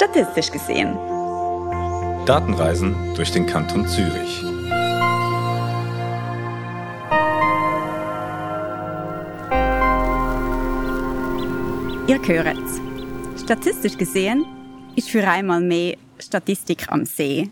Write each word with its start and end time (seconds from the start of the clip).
statistisch 0.00 0.50
gesehen. 0.50 0.96
Datenreisen 2.24 2.94
durch 3.16 3.32
den 3.32 3.44
Kanton 3.44 3.86
Zürich. 3.86 4.42
Ihr 12.06 12.18
hört's. 12.26 12.80
Statistisch 13.44 13.98
gesehen 13.98 14.46
ist 14.96 15.10
für 15.10 15.28
einmal 15.28 15.60
mehr 15.60 15.98
Statistik 16.18 16.90
am 16.90 17.04
See. 17.04 17.50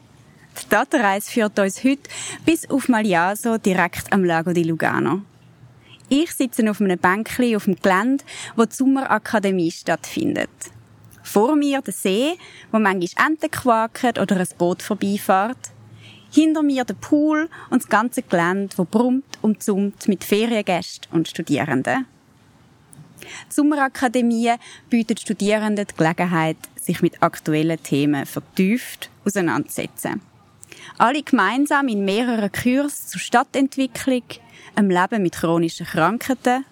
Die 0.62 0.68
Datenreise 0.70 1.30
führt 1.30 1.58
uns 1.58 1.84
heute 1.84 2.08
bis 2.46 2.70
auf 2.70 2.88
Maliaso 2.88 3.58
direkt 3.58 4.10
am 4.10 4.24
Lago 4.24 4.54
di 4.54 4.62
Lugano. 4.62 5.20
Ich 6.08 6.32
sitze 6.32 6.70
auf 6.70 6.80
einem 6.80 6.98
Bänkchen 6.98 7.54
auf 7.56 7.66
dem 7.66 7.76
Gelände, 7.76 8.24
wo 8.56 8.64
die 8.64 8.74
Sommerakademie 8.74 9.70
stattfindet. 9.70 10.48
Vor 11.29 11.56
mir 11.56 11.82
der 11.82 11.92
See, 11.92 12.38
wo 12.73 12.78
manchmal 12.78 13.27
Enten 13.27 13.50
quaken 13.50 14.18
oder 14.18 14.37
ein 14.38 14.48
Boot 14.56 14.82
vorbeifährt. 14.82 15.59
Hinter 16.32 16.62
mir 16.62 16.84
der 16.84 16.95
Pool 16.95 17.51
und 17.68 17.82
das 17.82 17.88
ganze 17.91 18.23
Gelände, 18.23 18.78
wo 18.78 18.84
brummt 18.84 19.38
und 19.42 19.62
zummt 19.62 20.09
mit 20.09 20.24
Feriengästen 20.24 21.12
und 21.12 21.28
Studierenden. 21.28 22.06
Die 23.20 23.54
Sommerakademie 23.54 24.54
bietet 24.88 25.20
Studierenden 25.20 25.87
die 25.87 25.95
Gelegenheit, 25.95 26.56
sich 26.80 27.02
mit 27.02 27.23
aktuellen 27.23 27.82
Themen 27.82 28.24
vertieft 28.24 29.10
auseinanderzusetzen. 29.26 30.23
Alle 30.96 31.23
gemeinsam 31.23 31.88
in 31.88 32.06
mehreren 32.06 32.51
Kursen 32.51 33.06
zur 33.06 33.20
Stadtentwicklung, 33.20 34.23
einem 34.74 34.90
Leben 34.90 35.23
mit 35.23 35.34
chronischen 35.34 35.84
Krankheiten 35.84 36.65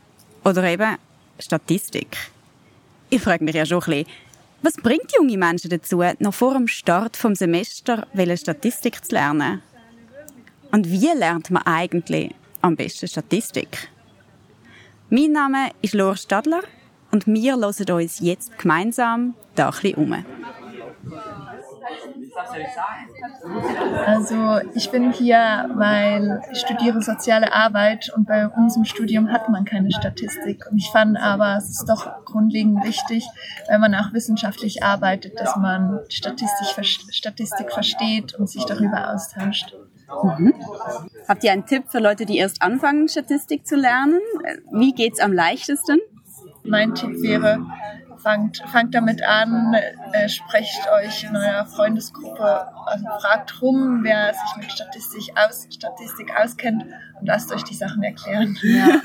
oder 0.45 0.65
eben 0.65 0.97
Statistik. 1.39 2.17
Ich 3.11 3.23
frage 3.23 3.45
mich 3.45 3.55
ja 3.55 3.67
schon 3.67 3.83
ein 3.83 4.05
bisschen, 4.05 4.07
was 4.63 4.75
bringt 4.75 5.13
junge 5.17 5.37
Menschen 5.37 5.71
dazu, 5.71 6.03
noch 6.19 6.35
vor 6.35 6.55
dem 6.55 6.69
Start 6.69 7.17
vom 7.17 7.35
Semester 7.35 8.07
Statistik 8.37 9.05
zu 9.05 9.15
lernen? 9.15 9.63
Und 10.73 10.91
wie 10.91 11.09
lernt 11.17 11.51
man 11.51 11.63
eigentlich 11.65 12.35
am 12.61 12.77
besten 12.77 13.09
Statistik? 13.09 13.89
Mein 15.09 15.33
Name 15.33 15.71
ist 15.83 15.95
Laura 15.95 16.17
Stadler 16.17 16.63
und 17.13 17.27
wir 17.27 17.57
hören 17.57 17.91
uns 17.91 18.21
jetzt 18.21 18.59
gemeinsam 18.59 19.35
da 19.55 19.69
ein 19.69 19.73
bisschen 19.73 19.95
um. 19.95 20.25
Also 24.07 24.61
ich 24.75 24.91
bin 24.91 25.13
hier, 25.13 25.71
weil 25.75 26.43
ich 26.53 26.61
studiere 26.61 27.03
soziale 27.03 27.53
Arbeit 27.53 28.13
und 28.15 28.27
bei 28.27 28.49
uns 28.49 28.77
im 28.77 28.85
Studium 28.85 29.31
hat 29.33 29.49
man 29.49 29.65
keine 29.65 29.91
Statistik. 29.91 30.65
Und 30.71 30.79
ich 30.79 30.91
fand 30.91 31.19
aber, 31.19 31.57
es 31.57 31.71
ist 31.71 31.89
doch 31.89 32.25
grundlegend 32.25 32.85
wichtig, 32.85 33.27
wenn 33.69 33.81
man 33.81 33.95
auch 33.95 34.13
wissenschaftlich 34.13 34.83
arbeitet, 34.83 35.39
dass 35.39 35.57
man 35.57 36.01
Statistik, 36.09 36.85
Statistik 37.11 37.73
versteht 37.73 38.35
und 38.35 38.49
sich 38.49 38.65
darüber 38.65 39.13
austauscht. 39.13 39.75
Mhm. 40.39 40.55
Habt 41.29 41.43
ihr 41.43 41.53
einen 41.53 41.67
Tipp 41.67 41.85
für 41.89 41.99
Leute, 41.99 42.27
die 42.27 42.39
erst 42.39 42.63
anfangen, 42.63 43.09
Statistik 43.09 43.67
zu 43.67 43.77
lernen? 43.77 44.21
Wie 44.71 44.93
geht's 44.93 45.21
am 45.21 45.33
leichtesten? 45.33 45.99
Mein 46.63 46.95
Tipp 46.95 47.23
wäre, 47.23 47.65
fangt, 48.27 48.61
fangt 48.73 48.93
damit 48.93 49.23
an, 49.23 49.73
äh, 50.13 50.29
sprecht 50.29 50.81
euch 50.93 51.23
in 51.23 51.37
eurer 51.37 51.65
Freundesgruppe, 51.65 52.67
also 52.85 53.07
fragt 53.21 53.63
rum, 53.63 54.01
wer 54.03 54.35
sich 54.35 54.57
mit 54.57 54.73
Statistik, 54.73 55.33
aus, 55.37 55.69
Statistik 55.71 56.33
auskennt 56.37 56.83
und 57.21 57.27
lasst 57.27 57.53
euch 57.53 57.63
die 57.63 57.75
Sachen 57.75 58.03
erklären. 58.03 58.59
Ja. 58.65 59.01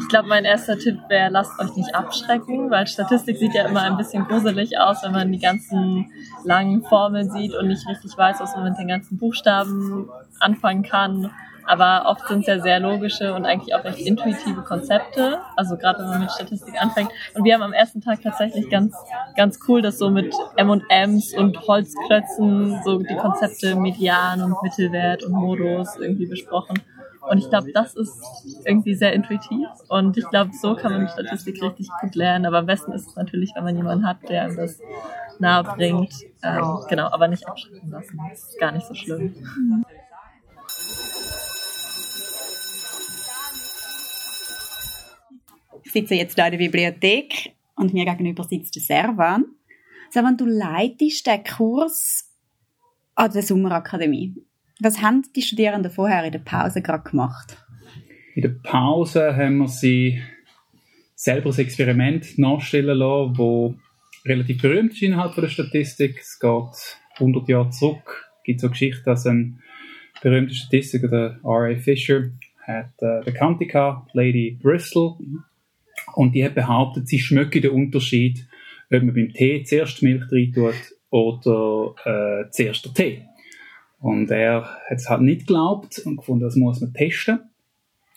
Ich 0.00 0.08
glaube, 0.08 0.28
mein 0.28 0.44
erster 0.44 0.78
Tipp 0.78 0.98
wäre, 1.08 1.30
lasst 1.30 1.56
euch 1.60 1.76
nicht 1.76 1.94
abschrecken, 1.94 2.70
weil 2.70 2.86
Statistik 2.86 3.36
sieht 3.36 3.54
ja 3.54 3.66
immer 3.66 3.82
ein 3.82 3.96
bisschen 3.96 4.24
gruselig 4.24 4.76
aus, 4.78 5.04
wenn 5.04 5.12
man 5.12 5.30
die 5.30 5.38
ganzen 5.38 6.10
langen 6.44 6.82
Formeln 6.82 7.30
sieht 7.30 7.54
und 7.54 7.68
nicht 7.68 7.86
richtig 7.86 8.16
weiß, 8.16 8.40
was 8.40 8.56
man 8.56 8.64
mit 8.64 8.78
den 8.78 8.88
ganzen 8.88 9.18
Buchstaben 9.18 10.08
anfangen 10.40 10.82
kann. 10.82 11.30
Aber 11.66 12.04
oft 12.06 12.26
sind 12.28 12.40
es 12.40 12.46
ja 12.46 12.60
sehr 12.60 12.80
logische 12.80 13.34
und 13.34 13.46
eigentlich 13.46 13.74
auch 13.74 13.84
recht 13.84 14.00
intuitive 14.00 14.62
Konzepte. 14.62 15.38
Also 15.56 15.76
gerade 15.76 16.00
wenn 16.00 16.08
man 16.08 16.20
mit 16.20 16.32
Statistik 16.32 16.80
anfängt. 16.80 17.10
Und 17.34 17.44
wir 17.44 17.54
haben 17.54 17.62
am 17.62 17.72
ersten 17.72 18.00
Tag 18.00 18.22
tatsächlich 18.22 18.68
ganz, 18.70 18.94
ganz 19.36 19.58
cool 19.68 19.82
das 19.82 19.98
so 19.98 20.10
mit 20.10 20.34
M&Ms 20.56 21.34
und 21.34 21.58
Holzklötzen, 21.66 22.80
so 22.84 22.98
die 22.98 23.16
Konzepte 23.16 23.76
Median 23.76 24.42
und 24.42 24.62
Mittelwert 24.62 25.24
und 25.24 25.32
Modus 25.32 25.96
irgendwie 25.96 26.26
besprochen. 26.26 26.80
Und 27.28 27.38
ich 27.38 27.48
glaube, 27.48 27.72
das 27.72 27.94
ist 27.94 28.22
irgendwie 28.66 28.94
sehr 28.94 29.14
intuitiv. 29.14 29.66
Und 29.88 30.16
ich 30.18 30.28
glaube, 30.28 30.50
so 30.60 30.74
kann 30.74 30.92
man 30.92 31.08
Statistik 31.08 31.62
richtig 31.62 31.88
gut 32.00 32.14
lernen. 32.14 32.44
Aber 32.44 32.58
am 32.58 32.66
besten 32.66 32.92
ist 32.92 33.08
es 33.08 33.16
natürlich, 33.16 33.52
wenn 33.54 33.64
man 33.64 33.76
jemanden 33.76 34.06
hat, 34.06 34.28
der 34.28 34.42
einem 34.42 34.56
das 34.56 34.78
nahe 35.38 35.64
bringt. 35.64 36.12
Ähm, 36.42 36.80
genau, 36.88 37.06
aber 37.06 37.28
nicht 37.28 37.48
abschrecken 37.48 37.90
lassen. 37.90 38.18
Das 38.30 38.50
ist 38.50 38.58
gar 38.58 38.72
nicht 38.72 38.86
so 38.86 38.94
schlimm. 38.94 39.34
Sitze 45.94 46.14
jetzt 46.16 46.34
hier 46.34 46.44
in 46.44 46.50
der 46.50 46.58
Bibliothek 46.58 47.52
und 47.76 47.94
mir 47.94 48.04
gegenüber 48.04 48.44
sitzt 48.44 48.74
der 48.74 48.82
Servan. 48.82 49.44
Servan, 50.10 50.36
du 50.36 50.44
leitest 50.44 51.26
den 51.26 51.42
Kurs 51.44 52.30
an 53.14 53.32
der 53.32 53.42
Sommerakademie. 53.42 54.34
Was 54.80 55.00
haben 55.00 55.22
die 55.34 55.42
Studierenden 55.42 55.90
vorher 55.90 56.24
in 56.24 56.32
der 56.32 56.40
Pause 56.40 56.82
gerade 56.82 57.08
gemacht? 57.08 57.56
In 58.34 58.42
der 58.42 58.56
Pause 58.62 59.36
haben 59.36 59.58
wir 59.58 59.68
sie 59.68 60.20
selber 61.14 61.50
ein 61.50 61.58
Experiment 61.58 62.38
nachstellen 62.38 62.98
lassen, 62.98 63.34
das 63.38 64.28
relativ 64.28 64.60
berühmt 64.60 64.92
ist 64.92 65.02
innerhalb 65.02 65.36
der 65.36 65.48
Statistik. 65.48 66.18
Es 66.18 66.40
geht 66.40 66.98
100 67.20 67.48
Jahre 67.48 67.70
zurück. 67.70 68.28
Es 68.38 68.44
gibt 68.44 68.60
so 68.60 68.66
eine 68.66 68.72
Geschichte, 68.72 69.02
dass 69.04 69.26
ein 69.26 69.60
berühmter 70.22 70.54
Statistiker, 70.54 71.08
der 71.08 71.38
R.A. 71.44 71.76
Fisher, 71.76 72.30
hat 72.66 72.90
äh, 73.00 73.20
bekannte 73.24 73.66
gehabt, 73.66 74.12
Lady 74.14 74.58
Bristol, 74.60 75.18
und 76.14 76.34
die 76.34 76.48
behauptet, 76.48 77.08
sie 77.08 77.18
schmecke 77.18 77.60
den 77.60 77.72
Unterschied, 77.72 78.46
ob 78.92 79.02
man 79.02 79.14
beim 79.14 79.32
Tee 79.32 79.64
zuerst 79.64 80.02
Milch 80.02 80.24
rein 80.30 80.52
tut 80.52 80.94
oder 81.10 81.94
äh, 82.04 82.50
zuerst 82.50 82.84
der 82.84 82.94
Tee. 82.94 83.22
Und 83.98 84.30
er 84.30 84.64
hat 84.64 84.98
es 84.98 85.08
halt 85.08 85.22
nicht 85.22 85.46
geglaubt 85.46 85.98
und 86.04 86.16
gefunden, 86.16 86.44
das 86.44 86.56
muss 86.56 86.80
man 86.80 86.92
testen. 86.92 87.40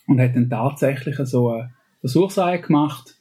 Und 0.06 0.22
hat 0.22 0.36
dann 0.36 0.50
tatsächlich 0.50 1.18
so 1.18 1.50
eine 1.50 1.74
Versuchsreihe 2.00 2.62
gemacht, 2.62 3.16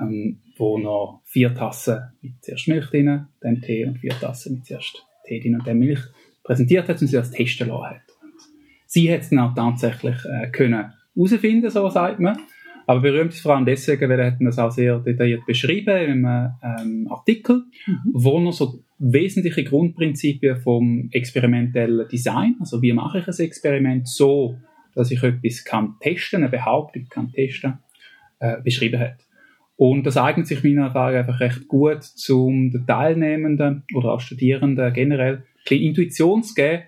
ähm, 0.00 0.40
wo 0.56 0.78
noch 0.78 1.20
vier 1.24 1.54
Tassen 1.54 2.02
mit 2.20 2.32
zuerst 2.42 2.68
Milch 2.68 2.86
drin, 2.86 3.26
dann 3.40 3.60
Tee 3.60 3.84
und 3.84 3.98
vier 3.98 4.18
Tassen 4.18 4.54
mit 4.54 4.66
zuerst 4.66 5.06
Tee 5.26 5.40
drin 5.40 5.56
und 5.56 5.66
dann 5.66 5.78
Milch 5.78 6.00
präsentiert 6.42 6.88
hat 6.88 7.00
und 7.00 7.08
sie 7.08 7.16
das 7.16 7.30
testen 7.30 7.68
lassen 7.68 7.84
hat. 7.84 8.02
Und 8.22 8.34
sie 8.86 9.12
hat 9.12 9.20
es 9.20 9.30
dann 9.30 9.38
auch 9.40 9.54
tatsächlich 9.54 10.16
äh, 10.24 10.48
können 10.50 10.92
herausfinden, 11.14 11.70
so 11.70 11.88
sagt 11.88 12.20
man. 12.20 12.38
Aber 12.88 13.00
berühmt 13.00 13.34
ist 13.34 13.42
vor 13.42 13.54
allem 13.54 13.66
deswegen, 13.66 14.08
weil 14.08 14.18
er 14.18 14.32
hat 14.32 14.38
das 14.40 14.58
auch 14.58 14.70
sehr 14.70 14.98
detailliert 15.00 15.44
beschrieben 15.44 15.94
in 15.94 16.24
einem 16.24 16.52
ähm, 16.62 17.08
Artikel, 17.10 17.64
mhm. 17.86 17.98
wo 18.14 18.42
er 18.42 18.52
so 18.52 18.82
wesentliche 18.98 19.62
Grundprinzipien 19.62 20.56
vom 20.56 21.10
experimentellen 21.12 22.08
Design, 22.08 22.56
also 22.60 22.80
wie 22.80 22.94
mache 22.94 23.18
ich 23.18 23.28
ein 23.28 23.44
Experiment 23.44 24.08
so, 24.08 24.56
dass 24.94 25.10
ich 25.10 25.22
etwas 25.22 25.66
kann 25.66 25.96
testen, 26.00 26.42
eine 26.42 26.48
Behauptung 26.48 27.04
kann 27.10 27.30
testen, 27.30 27.74
äh, 28.38 28.62
beschrieben 28.62 28.98
hat. 28.98 29.18
Und 29.76 30.06
das 30.06 30.16
eignet 30.16 30.46
sich 30.46 30.64
meiner 30.64 30.86
Erfahrung 30.86 31.18
einfach 31.18 31.40
recht 31.40 31.68
gut, 31.68 32.02
zum 32.02 32.70
den 32.70 32.86
Teilnehmenden 32.86 33.84
oder 33.94 34.14
auch 34.14 34.20
Studierenden 34.20 34.94
generell 34.94 35.34
ein 35.34 35.44
bisschen 35.62 35.82
Intuition 35.82 36.42
zu 36.42 36.54
geben, 36.54 36.84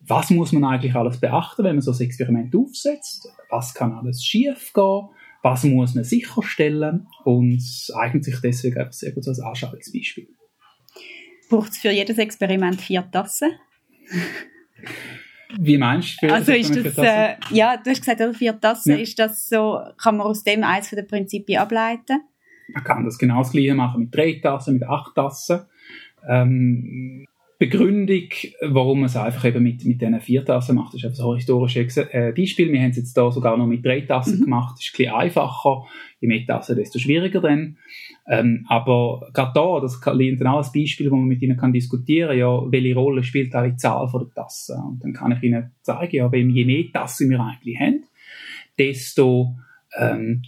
was 0.00 0.30
muss 0.30 0.50
man 0.50 0.64
eigentlich 0.64 0.96
alles 0.96 1.20
beachten, 1.20 1.62
wenn 1.62 1.76
man 1.76 1.80
so 1.80 1.92
ein 1.92 2.00
Experiment 2.00 2.56
aufsetzt, 2.56 3.28
was 3.50 3.72
kann 3.72 3.92
alles 3.92 4.24
schief 4.24 4.72
gehen, 4.74 5.10
was 5.44 5.62
muss 5.64 5.94
man 5.94 6.04
sicherstellen 6.04 7.06
und 7.24 7.56
es 7.56 7.92
eignet 7.94 8.24
sich 8.24 8.40
deswegen 8.40 8.78
einfach 8.78 8.94
sehr 8.94 9.12
gut 9.12 9.28
als 9.28 9.40
Anschauungsbeispiel. 9.40 10.26
Braucht 11.50 11.72
es 11.72 11.78
für 11.78 11.90
jedes 11.90 12.16
Experiment 12.16 12.80
vier 12.80 13.06
Tassen? 13.10 13.52
Wie 15.60 15.76
meinst 15.76 16.22
du? 16.22 16.32
Also 16.32 16.52
ist 16.52 16.74
das, 16.74 16.96
äh, 16.96 17.34
ja, 17.50 17.76
du 17.76 17.90
hast 17.90 18.00
gesagt, 18.00 18.22
oder 18.22 18.32
vier 18.32 18.58
Tassen, 18.58 18.92
ja. 18.92 18.96
ist 18.96 19.18
das 19.18 19.46
so, 19.46 19.80
kann 20.02 20.16
man 20.16 20.26
aus 20.26 20.44
dem 20.44 20.64
eins 20.64 20.88
von 20.88 20.96
den 20.96 21.06
Prinzipien 21.06 21.60
ableiten? 21.60 22.22
Man 22.72 22.82
kann 22.82 23.04
das 23.04 23.18
genau 23.18 23.42
das 23.42 23.52
gleiche 23.52 23.74
machen 23.74 24.04
mit 24.04 24.14
drei 24.14 24.40
Tassen, 24.42 24.74
mit 24.74 24.84
acht 24.84 25.14
Tassen. 25.14 25.60
Ähm, 26.26 27.26
Begründung, 27.68 28.28
warum 28.60 29.00
man 29.00 29.06
es 29.06 29.16
einfach 29.16 29.44
eben 29.44 29.62
mit, 29.62 29.84
mit 29.84 30.00
diesen 30.00 30.20
vier 30.20 30.44
Tassen 30.44 30.76
macht, 30.76 30.94
ist 30.94 31.04
einfach 31.04 31.16
so 31.16 31.32
ein 31.32 31.36
historisches 31.36 31.96
äh, 31.96 32.32
Beispiel. 32.36 32.70
Wir 32.70 32.80
haben 32.80 32.90
es 32.90 32.96
jetzt 32.96 33.16
da 33.16 33.30
sogar 33.30 33.56
noch 33.56 33.66
mit 33.66 33.84
drei 33.84 34.02
Tassen 34.02 34.40
mhm. 34.40 34.44
gemacht. 34.44 34.74
Das 34.76 34.84
ist 34.84 34.92
ein 34.92 34.96
bisschen 34.98 35.14
einfacher. 35.14 35.84
Je 36.20 36.28
mehr 36.28 36.46
Tassen, 36.46 36.76
desto 36.76 36.98
schwieriger 36.98 37.40
dann. 37.40 37.78
Ähm, 38.28 38.66
aber 38.68 39.30
gerade 39.32 39.52
da, 39.54 39.80
das 39.80 40.00
liegt 40.14 40.40
dann 40.40 40.48
auch 40.48 40.64
ein 40.64 40.72
Beispiel, 40.74 41.10
wo 41.10 41.16
man 41.16 41.26
mit 41.26 41.42
ihnen 41.42 41.56
kann 41.56 41.72
diskutieren 41.72 42.38
ja, 42.38 42.70
welche 42.70 42.94
Rolle 42.94 43.22
spielt 43.22 43.52
da 43.52 43.66
die 43.66 43.76
Zahl 43.76 44.08
von 44.08 44.24
der 44.24 44.34
Tassen. 44.34 44.78
Und 44.82 45.04
dann 45.04 45.12
kann 45.12 45.32
ich 45.32 45.42
ihnen 45.42 45.70
zeigen, 45.82 46.16
ja, 46.16 46.30
je 46.32 46.64
mehr 46.64 46.84
Tassen 46.92 47.30
wir 47.30 47.40
eigentlich 47.40 47.78
haben, 47.78 48.04
desto 48.78 49.56
ähm, 49.98 50.42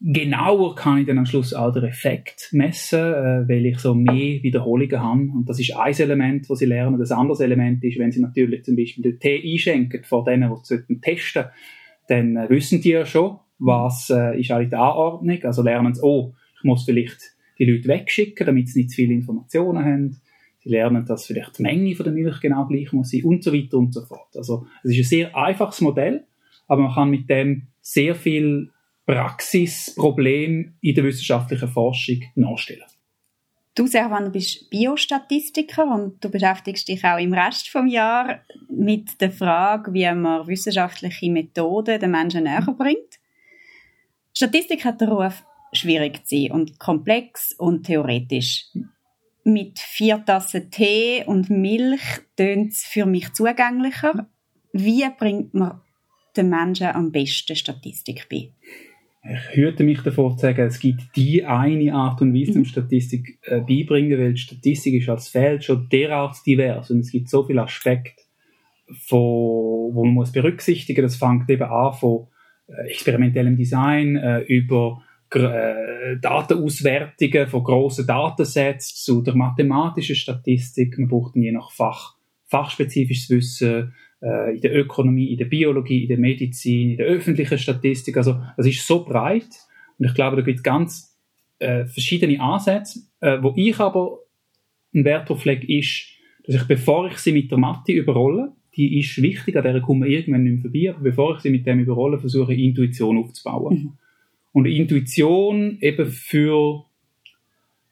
genauer 0.00 0.74
kann 0.74 0.98
ich 0.98 1.06
dann 1.06 1.18
am 1.18 1.26
Schluss 1.26 1.52
auch 1.52 1.72
den 1.72 1.84
Effekt 1.84 2.48
messen, 2.52 2.98
äh, 2.98 3.48
weil 3.48 3.66
ich 3.66 3.78
so 3.78 3.94
mehr 3.94 4.42
Wiederholungen 4.42 5.00
habe. 5.00 5.20
Und 5.20 5.48
das 5.48 5.60
ist 5.60 5.76
ein 5.76 5.94
Element, 5.94 6.48
das 6.48 6.58
sie 6.58 6.66
lernen. 6.66 6.98
Das 6.98 7.12
andere 7.12 7.42
Element 7.44 7.84
ist, 7.84 7.98
wenn 7.98 8.10
sie 8.10 8.20
natürlich 8.20 8.64
zum 8.64 8.76
Beispiel 8.76 9.02
den 9.02 9.18
Tee 9.18 9.52
einschenken 9.52 10.04
vor 10.04 10.24
denen, 10.24 10.50
die 10.50 10.64
sie 10.64 11.00
testen 11.00 11.44
dann 12.10 12.36
äh, 12.36 12.50
wissen 12.50 12.80
die 12.80 12.90
ja 12.90 13.06
schon, 13.06 13.38
was 13.58 14.10
äh, 14.10 14.38
ist 14.40 14.50
eigentlich 14.50 14.70
die 14.70 14.74
Anordnung. 14.74 15.42
Also 15.44 15.62
lernen 15.62 15.94
sie, 15.94 16.02
oh, 16.02 16.34
ich 16.56 16.64
muss 16.64 16.84
vielleicht 16.84 17.20
die 17.58 17.66
Leute 17.66 17.88
wegschicken, 17.88 18.46
damit 18.46 18.68
sie 18.68 18.80
nicht 18.80 18.90
zu 18.90 18.96
viele 18.96 19.14
Informationen 19.14 19.84
haben. 19.84 20.20
Sie 20.58 20.70
lernen, 20.70 21.06
dass 21.06 21.26
vielleicht 21.26 21.58
die 21.58 21.62
Menge 21.62 21.94
von 21.94 22.04
der 22.04 22.12
Milch 22.12 22.40
genau 22.40 22.66
gleich 22.66 22.92
muss 22.92 23.10
sein 23.10 23.22
und 23.24 23.44
so 23.44 23.52
weiter 23.52 23.78
und 23.78 23.94
so 23.94 24.04
fort. 24.04 24.36
Also 24.36 24.66
es 24.82 24.90
ist 24.90 24.98
ein 24.98 25.04
sehr 25.04 25.36
einfaches 25.36 25.80
Modell, 25.80 26.24
aber 26.66 26.82
man 26.82 26.94
kann 26.94 27.10
mit 27.10 27.30
dem 27.30 27.68
sehr 27.80 28.14
viel 28.14 28.70
Praxisproblem 29.10 30.74
in 30.80 30.94
der 30.94 31.02
wissenschaftlichen 31.02 31.68
Forschung 31.68 32.22
nachstellen. 32.36 32.84
Du, 33.74 33.88
Servan, 33.88 34.30
bist 34.30 34.70
Biostatistiker 34.70 35.84
und 35.84 36.22
du 36.24 36.28
beschäftigst 36.28 36.86
dich 36.86 37.04
auch 37.04 37.18
im 37.18 37.32
Rest 37.32 37.68
vom 37.68 37.88
Jahr 37.88 38.40
mit 38.68 39.20
der 39.20 39.32
Frage, 39.32 39.92
wie 39.92 40.12
man 40.14 40.46
wissenschaftliche 40.46 41.30
Methoden 41.30 41.98
den 41.98 42.10
Menschen 42.12 42.44
näher 42.44 42.62
bringt. 42.78 43.18
Statistik 44.32 44.84
hat 44.84 45.00
den 45.00 45.08
Ruf, 45.08 45.42
schwierig 45.72 46.24
zu 46.24 46.36
sein 46.36 46.52
und 46.52 46.78
komplex 46.78 47.52
und 47.58 47.86
theoretisch. 47.86 48.66
Mit 49.42 49.80
vier 49.80 50.24
Tassen 50.24 50.70
Tee 50.70 51.24
und 51.26 51.50
Milch 51.50 52.20
tönt 52.36 52.72
es 52.72 52.84
für 52.84 53.06
mich 53.06 53.32
zugänglicher. 53.32 54.28
Wie 54.72 55.08
bringt 55.18 55.54
man 55.54 55.80
den 56.36 56.48
Menschen 56.48 56.88
am 56.88 57.10
besten 57.10 57.56
Statistik 57.56 58.28
bei? 58.28 58.52
Ich 59.22 59.56
hüte 59.56 59.84
mich 59.84 60.00
davor 60.00 60.36
zu 60.36 60.42
sagen, 60.42 60.66
es 60.66 60.78
gibt 60.78 61.14
die 61.14 61.44
eine 61.44 61.92
Art 61.92 62.22
und 62.22 62.34
Weise, 62.34 62.58
um 62.58 62.64
Statistik 62.64 63.38
äh, 63.42 63.60
beibringen, 63.60 64.18
weil 64.18 64.36
Statistik 64.36 64.94
ist 64.94 65.08
als 65.08 65.28
Feld 65.28 65.64
schon 65.64 65.88
derart 65.90 66.36
divers 66.46 66.90
und 66.90 67.00
es 67.00 67.12
gibt 67.12 67.28
so 67.28 67.44
viele 67.44 67.62
Aspekte, 67.62 68.22
von, 69.06 69.18
wo 69.94 70.04
man 70.04 70.14
muss 70.14 70.32
berücksichtigen. 70.32 71.02
Das 71.02 71.16
fängt 71.16 71.50
eben 71.50 71.64
an 71.64 71.92
von 71.92 72.28
äh, 72.66 72.88
experimentellem 72.88 73.56
Design 73.56 74.16
äh, 74.16 74.40
über 74.40 75.02
äh, 75.34 76.16
Datenauswertungen 76.20 77.46
von 77.46 77.62
grossen 77.62 78.06
Datensets 78.06 79.04
zu 79.04 79.22
der 79.22 79.36
mathematischen 79.36 80.16
Statistik. 80.16 80.98
Man 80.98 81.08
braucht 81.08 81.36
je 81.36 81.52
nach 81.52 81.70
Fach 81.70 82.16
fachspezifisches 82.46 83.30
Wissen, 83.30 83.94
äh, 84.22 84.54
in 84.54 84.60
der 84.60 84.76
Ökonomie, 84.76 85.32
in 85.32 85.38
der 85.38 85.46
Biologie, 85.46 86.02
in 86.02 86.08
der 86.08 86.18
Medizin, 86.18 86.90
in 86.90 86.96
der 86.96 87.06
öffentlichen 87.06 87.58
Statistik. 87.58 88.16
Also 88.16 88.40
das 88.56 88.66
ist 88.66 88.86
so 88.86 89.04
breit 89.04 89.48
und 89.98 90.06
ich 90.06 90.14
glaube, 90.14 90.36
da 90.36 90.42
gibt 90.42 90.58
es 90.58 90.62
ganz 90.62 91.16
äh, 91.58 91.86
verschiedene 91.86 92.40
Ansätze. 92.40 93.00
Äh, 93.20 93.38
wo 93.42 93.52
ich 93.56 93.78
aber 93.78 94.18
einen 94.94 95.04
Wert 95.04 95.28
drauf 95.28 95.44
lege, 95.44 95.66
ist, 95.78 96.06
dass 96.44 96.56
ich, 96.56 96.64
bevor 96.64 97.06
ich 97.08 97.18
sie 97.18 97.32
mit 97.32 97.50
der 97.50 97.58
Mathe 97.58 97.92
überrolle, 97.92 98.52
die 98.76 98.98
ist 98.98 99.20
wichtig, 99.20 99.56
an 99.56 99.64
der 99.64 99.80
kommen 99.80 100.02
wir 100.02 100.08
irgendwann 100.08 100.44
nicht 100.44 100.52
mehr 100.52 100.62
vorbei, 100.62 100.90
aber 100.90 101.02
bevor 101.02 101.36
ich 101.36 101.42
sie 101.42 101.50
mit 101.50 101.66
dem 101.66 101.80
überrolle, 101.80 102.18
versuche 102.18 102.54
ich 102.54 102.60
Intuition 102.60 103.18
aufzubauen. 103.18 103.74
Mhm. 103.74 103.92
Und 104.52 104.66
Intuition 104.66 105.78
eben 105.80 106.06
für 106.06 106.84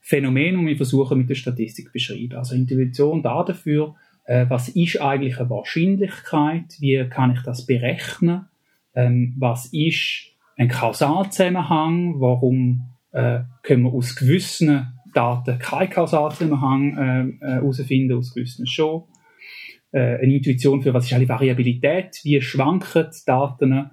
Phänomene, 0.00 0.58
die 0.58 0.66
wir 0.66 0.76
versuchen 0.76 1.18
mit 1.18 1.28
der 1.28 1.34
Statistik 1.34 1.86
zu 1.86 1.92
beschreiben. 1.92 2.36
Also 2.36 2.54
Intuition 2.54 3.22
da 3.22 3.44
dafür, 3.44 3.94
äh, 4.28 4.44
was 4.48 4.68
ist 4.68 5.00
eigentlich 5.00 5.40
eine 5.40 5.48
Wahrscheinlichkeit, 5.48 6.76
wie 6.80 7.02
kann 7.08 7.32
ich 7.32 7.40
das 7.42 7.64
berechnen, 7.64 8.46
ähm, 8.94 9.34
was 9.38 9.72
ist 9.72 10.26
ein 10.56 10.68
Kausalzusammenhang, 10.68 12.20
warum 12.20 12.90
äh, 13.12 13.40
können 13.62 13.84
wir 13.84 13.94
aus 13.94 14.16
gewissen 14.16 14.92
Daten 15.14 15.58
keinen 15.58 15.90
Kausalzusammenhang 15.90 17.38
äh, 17.40 17.46
herausfinden, 17.46 18.10
äh, 18.10 18.14
aus 18.14 18.34
gewissen 18.34 18.66
schon. 18.66 19.04
Äh, 19.92 20.18
eine 20.18 20.34
Intuition 20.34 20.82
für, 20.82 20.92
was 20.92 21.06
ist 21.06 21.14
eine 21.14 21.28
Variabilität, 21.28 22.20
wie 22.22 22.40
schwanken 22.42 23.06
die 23.10 23.24
Daten? 23.24 23.90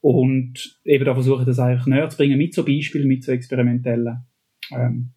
Und 0.00 0.80
eben 0.84 1.04
da 1.04 1.14
versuche 1.14 1.42
ich 1.42 1.46
das 1.46 1.60
eigentlich 1.60 1.86
näher 1.86 2.08
zu 2.08 2.16
bringen 2.16 2.38
mit 2.38 2.52
so 2.52 2.64
Beispielen, 2.64 3.06
mit 3.06 3.22
so 3.22 3.30
experimentellen 3.30 4.24
ähm, 4.72 5.10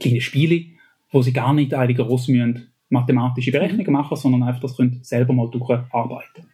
kleinen 0.00 0.20
Spielen, 0.22 0.78
wo 1.10 1.20
sie 1.20 1.34
gar 1.34 1.52
nicht 1.52 1.74
eigentlich 1.74 1.98
groß 1.98 2.28
müssen 2.28 2.70
mathematische 2.90 3.52
Berechnungen 3.52 3.92
machen, 3.92 4.16
sondern 4.16 4.42
einfach 4.42 4.60
das 4.60 4.76
könnt 4.76 5.04
selber 5.06 5.32
mal 5.32 5.50
durcharbeiten. 5.50 6.50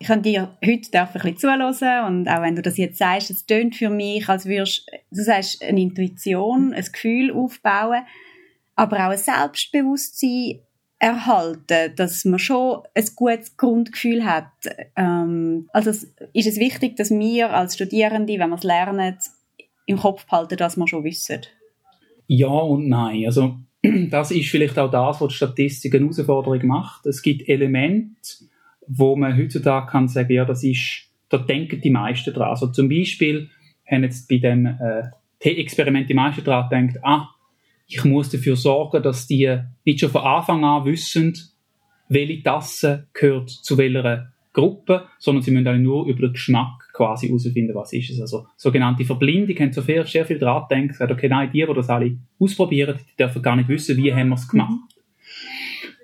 Ich 0.00 0.06
kann 0.06 0.22
dir 0.22 0.56
heute 0.64 1.00
ein 1.00 1.12
bisschen 1.12 1.36
zuhören 1.38 2.06
und 2.06 2.28
auch 2.28 2.42
wenn 2.42 2.54
du 2.54 2.62
das 2.62 2.76
jetzt 2.76 2.98
sagst, 2.98 3.30
es 3.30 3.46
tönt 3.46 3.74
für 3.74 3.90
mich, 3.90 4.28
als 4.28 4.46
würdest 4.46 4.88
du 5.10 5.22
sagst, 5.22 5.62
eine 5.62 5.80
Intuition, 5.80 6.72
ein 6.72 6.84
Gefühl 6.84 7.32
aufbauen, 7.32 8.02
aber 8.76 8.96
auch 8.98 9.10
ein 9.10 9.18
Selbstbewusstsein 9.18 10.60
erhalten, 11.00 11.94
dass 11.96 12.24
man 12.24 12.38
schon 12.38 12.82
ein 12.94 13.04
gutes 13.16 13.56
Grundgefühl 13.56 14.24
hat. 14.24 14.52
Ähm, 14.96 15.68
also 15.72 15.90
ist 15.90 16.46
es 16.46 16.58
wichtig, 16.58 16.96
dass 16.96 17.10
wir 17.10 17.52
als 17.52 17.74
Studierende, 17.74 18.38
wenn 18.38 18.50
wir 18.50 18.56
es 18.56 18.64
lernen, 18.64 19.16
im 19.86 19.96
Kopf 19.96 20.26
behalten, 20.26 20.56
dass 20.56 20.76
wir 20.76 20.86
schon 20.86 21.04
wissen? 21.04 21.40
Ja 22.26 22.48
und 22.48 22.88
nein. 22.88 23.24
Also 23.26 23.56
das 23.82 24.30
ist 24.30 24.48
vielleicht 24.48 24.78
auch 24.78 24.90
das, 24.90 25.20
was 25.20 25.28
die 25.28 25.34
Statistik 25.34 25.94
eine 25.94 26.04
Herausforderung 26.04 26.66
macht. 26.66 27.06
Es 27.06 27.22
gibt 27.22 27.48
Elemente, 27.48 28.44
wo 28.86 29.16
man 29.16 29.36
heutzutage 29.36 29.90
kann 29.90 30.08
sagen, 30.08 30.32
ja, 30.32 30.44
das 30.44 30.64
ist, 30.64 31.08
da 31.28 31.38
denken 31.38 31.80
die 31.80 31.90
meisten 31.90 32.32
dran. 32.32 32.48
Also 32.48 32.68
zum 32.68 32.88
Beispiel 32.88 33.50
haben 33.86 34.02
jetzt 34.02 34.28
bei 34.28 34.38
dem 34.38 34.66
äh, 34.66 35.02
T-Experiment 35.40 36.08
die 36.08 36.14
meisten 36.14 36.44
dran 36.44 36.68
gedacht, 36.68 37.04
ah, 37.04 37.28
ich 37.86 38.04
muss 38.04 38.30
dafür 38.30 38.56
sorgen, 38.56 39.02
dass 39.02 39.26
die 39.26 39.58
nicht 39.84 40.00
schon 40.00 40.10
von 40.10 40.22
Anfang 40.22 40.64
an 40.64 40.84
wissen, 40.84 41.38
welche 42.08 42.42
Tasse 42.42 43.06
gehört 43.12 43.50
zu 43.50 43.78
welcher 43.78 44.32
Gruppe, 44.52 45.06
sondern 45.18 45.42
sie 45.42 45.50
müssen 45.50 45.82
nur 45.82 46.06
über 46.06 46.20
den 46.20 46.32
Geschmack 46.32 46.87
quasi 46.98 47.28
herausfinden, 47.28 47.74
was 47.74 47.92
ist 47.92 48.10
es. 48.10 48.20
Also 48.20 48.46
sogenannte 48.56 49.04
Verblindung 49.04 49.56
haben 49.56 49.72
so 49.72 49.82
viel, 49.82 50.04
sehr 50.04 50.26
viel 50.26 50.38
dran 50.38 50.64
gedacht, 50.68 51.10
okay, 51.10 51.28
nein, 51.28 51.50
die, 51.52 51.64
die 51.64 51.74
das 51.74 51.88
alle 51.88 52.18
ausprobieren, 52.40 52.98
die 52.98 53.16
dürfen 53.16 53.40
gar 53.40 53.54
nicht 53.54 53.68
wissen, 53.68 53.96
wie 53.96 54.12
haben 54.12 54.28
wir 54.28 54.34
es 54.34 54.48
gemacht. 54.48 54.96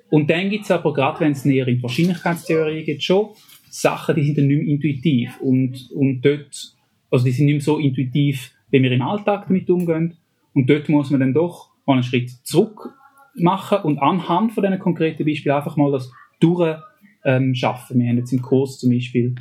Und 0.09 0.31
dann 0.31 0.49
gibt 0.51 0.65
es 0.65 0.71
aber, 0.71 0.95
gerade 0.95 1.19
wenn 1.21 1.33
es 1.33 1.45
näher 1.45 1.67
in 1.67 1.77
die 1.77 1.83
Wahrscheinlichkeitstheorie 1.83 2.85
geht, 2.85 3.03
schon 3.03 3.31
Sachen, 3.69 4.15
die 4.15 4.23
sind 4.23 4.39
dann 4.39 4.47
nicht 4.47 4.63
mehr 4.63 4.69
intuitiv 4.69 5.41
und, 5.41 5.91
und 5.91 6.23
dort, 6.23 6.77
also 7.11 7.25
die 7.25 7.33
sind 7.33 7.47
nicht 7.47 7.55
mehr 7.55 7.61
so 7.63 7.79
intuitiv, 7.79 8.53
wie 8.71 8.81
wir 8.81 8.93
im 8.93 9.03
Alltag 9.03 9.47
damit 9.49 9.69
umgehen. 9.69 10.17
Und 10.53 10.71
dort 10.71 10.89
muss 10.89 11.11
man 11.11 11.19
dann 11.19 11.35
doch 11.35 11.71
mal 11.85 11.95
einen 11.95 12.05
Schritt 12.05 12.31
zurück 12.31 12.95
machen 13.35 13.79
und 13.83 13.99
anhand 13.99 14.53
von 14.53 14.63
diesen 14.63 14.79
konkreten 14.79 15.25
Beispielen 15.25 15.57
einfach 15.57 15.77
mal 15.77 15.91
das 15.91 16.13
durch 16.39 16.77
ähm, 17.25 17.53
schaffen. 17.57 17.99
Wir 17.99 18.09
haben 18.09 18.19
jetzt 18.19 18.33
im 18.33 18.43
Kurs 18.43 18.79
zum 18.79 18.91
Beispiel 18.91 19.35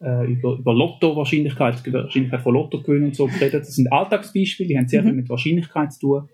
äh, 0.00 0.30
über, 0.30 0.58
über 0.58 0.74
Lotto-Wahrscheinlichkeit, 0.74 1.92
Wahrscheinlichkeit 1.92 2.40
von 2.42 2.54
Lotto 2.54 2.82
gewinnen 2.82 3.06
und 3.06 3.16
so 3.16 3.26
geredet. 3.26 3.62
Das 3.62 3.74
sind 3.74 3.92
Alltagsbeispiele, 3.92 4.68
die 4.68 4.78
haben 4.78 4.88
sehr 4.88 5.02
mhm. 5.02 5.06
viel 5.06 5.16
mit 5.16 5.28
Wahrscheinlichkeit 5.28 5.92
zu 5.92 6.00
tun. 6.00 6.28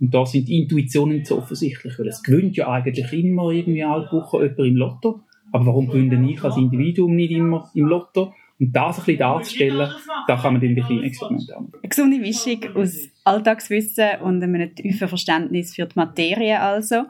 Und 0.00 0.12
da 0.12 0.26
sind 0.26 0.48
Intuitionen 0.48 1.24
so 1.24 1.38
offensichtlich, 1.38 1.98
weil 1.98 2.08
es 2.08 2.22
gewinnt 2.22 2.56
ja 2.56 2.68
eigentlich 2.68 3.12
immer 3.12 3.50
irgendwie 3.50 3.84
alle 3.84 4.10
Wochen 4.10 4.42
jemand 4.42 4.58
im 4.58 4.76
Lotto. 4.76 5.20
Aber 5.52 5.66
warum 5.66 5.88
gewinne 5.88 6.30
ich 6.30 6.42
als 6.42 6.56
Individuum 6.56 7.14
nicht 7.14 7.30
immer 7.30 7.70
im 7.74 7.86
Lotto? 7.86 8.34
Und 8.58 8.72
das 8.72 8.98
ein 8.98 9.04
bisschen 9.04 9.18
darzustellen, 9.18 9.90
da 10.26 10.36
kann 10.36 10.52
man 10.52 10.62
dann 10.62 10.76
wirklich 10.76 11.02
Experimente 11.02 11.54
haben. 11.54 11.72
Eine 11.80 11.88
gesunde 11.88 12.18
Mischung 12.18 12.58
aus 12.76 12.96
Alltagswissen 13.24 14.20
und 14.22 14.42
einem 14.42 14.74
tiefen 14.74 15.08
Verständnis 15.08 15.74
für 15.74 15.86
die 15.86 15.96
Materie 15.96 16.60
also. 16.60 17.04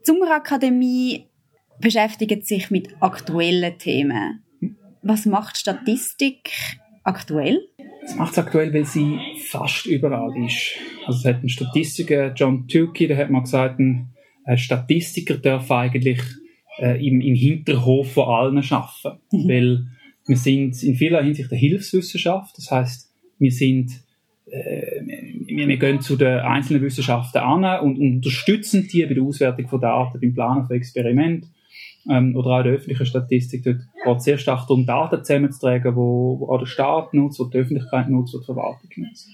Die 0.00 0.04
Sommerakademie 0.04 1.26
beschäftigt 1.80 2.46
sich 2.46 2.70
mit 2.70 2.88
aktuellen 3.00 3.76
Themen. 3.78 4.42
Was 5.02 5.26
macht 5.26 5.56
Statistik 5.56 6.50
aktuell? 7.04 7.60
Es 8.04 8.14
macht 8.14 8.32
es 8.32 8.38
aktuell, 8.38 8.72
weil 8.72 8.84
sie 8.84 9.18
fast 9.48 9.86
überall 9.86 10.32
ist. 10.44 10.76
Also 11.06 11.20
es 11.20 11.24
hat 11.24 11.40
einen 11.40 11.48
Statistiker, 11.48 12.32
John 12.34 12.66
Tukey, 12.68 13.06
der 13.06 13.16
hat 13.16 13.30
mal 13.30 13.40
gesagt, 13.40 13.78
ein 13.78 14.14
Statistiker 14.56 15.36
darf 15.36 15.70
eigentlich 15.70 16.20
äh, 16.78 17.06
im, 17.06 17.20
im 17.20 17.34
Hinterhof 17.34 18.12
von 18.12 18.28
allen 18.28 18.58
arbeiten. 18.58 19.20
Mhm. 19.32 19.48
Weil 19.48 19.86
wir 20.26 20.36
sind 20.36 20.82
in 20.82 20.96
vieler 20.96 21.22
Hinsicht 21.22 21.50
eine 21.50 21.60
Hilfswissenschaft. 21.60 22.56
Das 22.56 22.70
heißt, 22.70 23.10
wir 23.38 23.50
sind 23.50 23.92
äh, 24.46 25.00
wir, 25.46 25.68
wir 25.68 25.76
gehen 25.76 26.00
zu 26.00 26.16
den 26.16 26.40
einzelnen 26.40 26.82
Wissenschaften 26.82 27.38
an 27.38 27.64
und 27.80 27.98
unterstützen 27.98 28.88
die 28.92 29.04
bei 29.06 29.14
der 29.14 29.22
Auswertung 29.22 29.68
von 29.68 29.80
Daten, 29.80 30.20
beim 30.20 30.34
Planen 30.34 30.66
von 30.66 30.76
Experimenten 30.76 31.50
ähm, 32.10 32.36
oder 32.36 32.50
auch 32.50 32.58
in 32.58 32.64
der 32.64 32.72
öffentlichen 32.74 33.06
Statistik, 33.06 33.64
dort 33.64 33.78
geht 34.04 34.16
es 34.16 34.24
sehr 34.24 34.38
stark 34.38 34.66
darum, 34.66 34.84
Daten 34.84 35.24
zusammenzutragen, 35.24 35.96
wo 35.96 36.46
auch 36.50 36.58
der 36.58 36.66
Staat 36.66 37.14
nutzt, 37.14 37.40
wo 37.40 37.44
die 37.44 37.58
Öffentlichkeit 37.58 38.10
nutzt, 38.10 38.34
wo 38.34 38.38
die 38.38 38.44
Verwaltung 38.44 38.90
nutzt. 38.96 39.28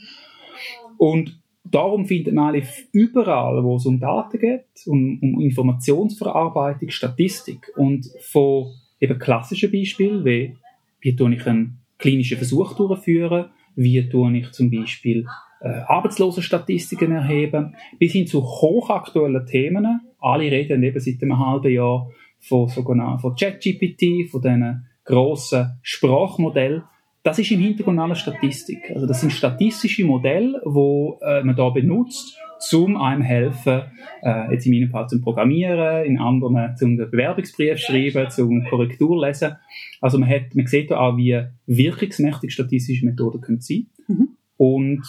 Und 0.99 1.40
darum 1.64 2.06
findet 2.06 2.35
man 2.35 2.54
eigentlich 2.54 2.88
überall, 2.92 3.62
wo 3.64 3.76
es 3.76 3.87
um 3.87 3.99
Daten 3.99 4.38
geht, 4.38 4.64
um, 4.87 5.18
um 5.21 5.40
Informationsverarbeitung, 5.40 6.90
Statistik 6.90 7.73
und 7.76 8.06
von 8.21 8.73
eben 9.00 9.18
klassischen 9.18 9.73
Beispielen, 9.73 10.25
wie 10.25 10.56
wie 11.00 11.14
tue 11.14 11.35
ich 11.35 11.47
einen 11.47 11.78
klinischen 11.99 12.37
Versuch 12.37 12.75
durchführen, 12.75 13.47
wie 13.76 14.09
tue 14.09 14.38
ich 14.38 14.50
zum 14.50 14.71
Beispiel 14.71 15.26
äh, 15.61 15.68
Arbeitslosenstatistiken 15.87 17.12
erheben, 17.12 17.76
bis 17.99 18.12
hin 18.12 18.26
zu 18.26 18.42
hochaktuellen 18.42 19.47
Themen. 19.47 20.00
Alle 20.18 20.50
reden 20.50 20.83
eben 20.83 20.99
seit 20.99 21.23
einem 21.23 21.38
halben 21.38 21.73
Jahr 21.73 22.11
von 22.40 22.69
sogenannten 22.69 23.21
von 23.21 23.35
ChatGPT, 23.35 24.31
von 24.31 24.43
diesen 24.43 24.87
grossen 25.05 25.78
Sprachmodellen. 25.83 26.83
Das 27.23 27.38
ist 27.38 27.50
im 27.50 27.61
Hintergrund 27.61 27.99
alles 27.99 28.21
Statistik. 28.21 28.90
Also 28.95 29.07
das 29.07 29.21
sind 29.21 29.33
statistische 29.33 30.05
Modelle, 30.05 30.61
wo 30.64 31.19
äh, 31.23 31.43
man 31.43 31.57
da 31.57 31.71
benutzt, 31.71 32.38
um 32.73 32.97
einem 32.97 33.23
helfen, 33.23 33.83
äh, 34.23 34.52
jetzt 34.52 34.66
in 34.66 34.73
meinem 34.73 34.90
Fall 34.90 35.09
zum 35.09 35.23
Programmieren, 35.23 36.05
in 36.05 36.19
anderen 36.19 36.76
zum 36.76 36.97
Bewerbungsbrief 36.97 37.78
schreiben, 37.78 38.31
zum 38.31 38.64
Korrektur 38.64 39.26
lesen. 39.26 39.57
Also 40.00 40.19
man 40.19 40.28
hat, 40.28 40.55
man 40.55 40.66
sieht 40.66 40.93
auch, 40.93 41.16
wie 41.16 41.43
wirkungsmächtig 41.66 42.52
statistische 42.52 43.05
Methoden 43.05 43.40
können 43.40 43.61
sein. 43.61 43.87
Mhm. 44.09 44.28
Und 44.57 45.02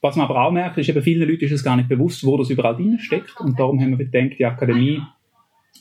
was 0.00 0.16
man 0.16 0.26
aber 0.26 0.44
auch 0.44 0.52
merkt, 0.52 0.78
ist 0.78 0.88
eben 0.88 1.02
vielen 1.02 1.28
Leuten 1.28 1.44
ist 1.44 1.52
es 1.52 1.64
gar 1.64 1.76
nicht 1.76 1.88
bewusst, 1.88 2.24
wo 2.24 2.36
das 2.36 2.50
überall 2.50 2.76
drin 2.76 2.98
steckt. 2.98 3.40
Und 3.40 3.58
darum 3.58 3.80
haben 3.80 3.98
wir 3.98 4.04
gedacht, 4.04 4.38
die 4.38 4.44
Akademie 4.44 5.02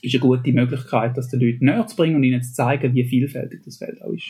ist 0.02 0.14
eine 0.14 0.22
gute 0.22 0.52
Möglichkeit, 0.52 1.18
das 1.18 1.30
den 1.30 1.40
Leuten 1.40 1.66
näher 1.66 1.88
zu 1.88 1.96
bringen 1.96 2.16
und 2.16 2.24
ihnen 2.24 2.42
zu 2.42 2.54
zeigen, 2.54 2.94
wie 2.94 3.04
vielfältig 3.04 3.62
das 3.66 3.78
Feld 3.78 4.02
auch 4.02 4.12
ist. 4.12 4.28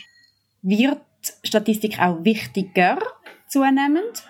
Wird 0.62 1.00
Statistik 1.44 2.00
auch 2.00 2.24
wichtiger 2.24 2.98
zunehmend? 3.48 4.24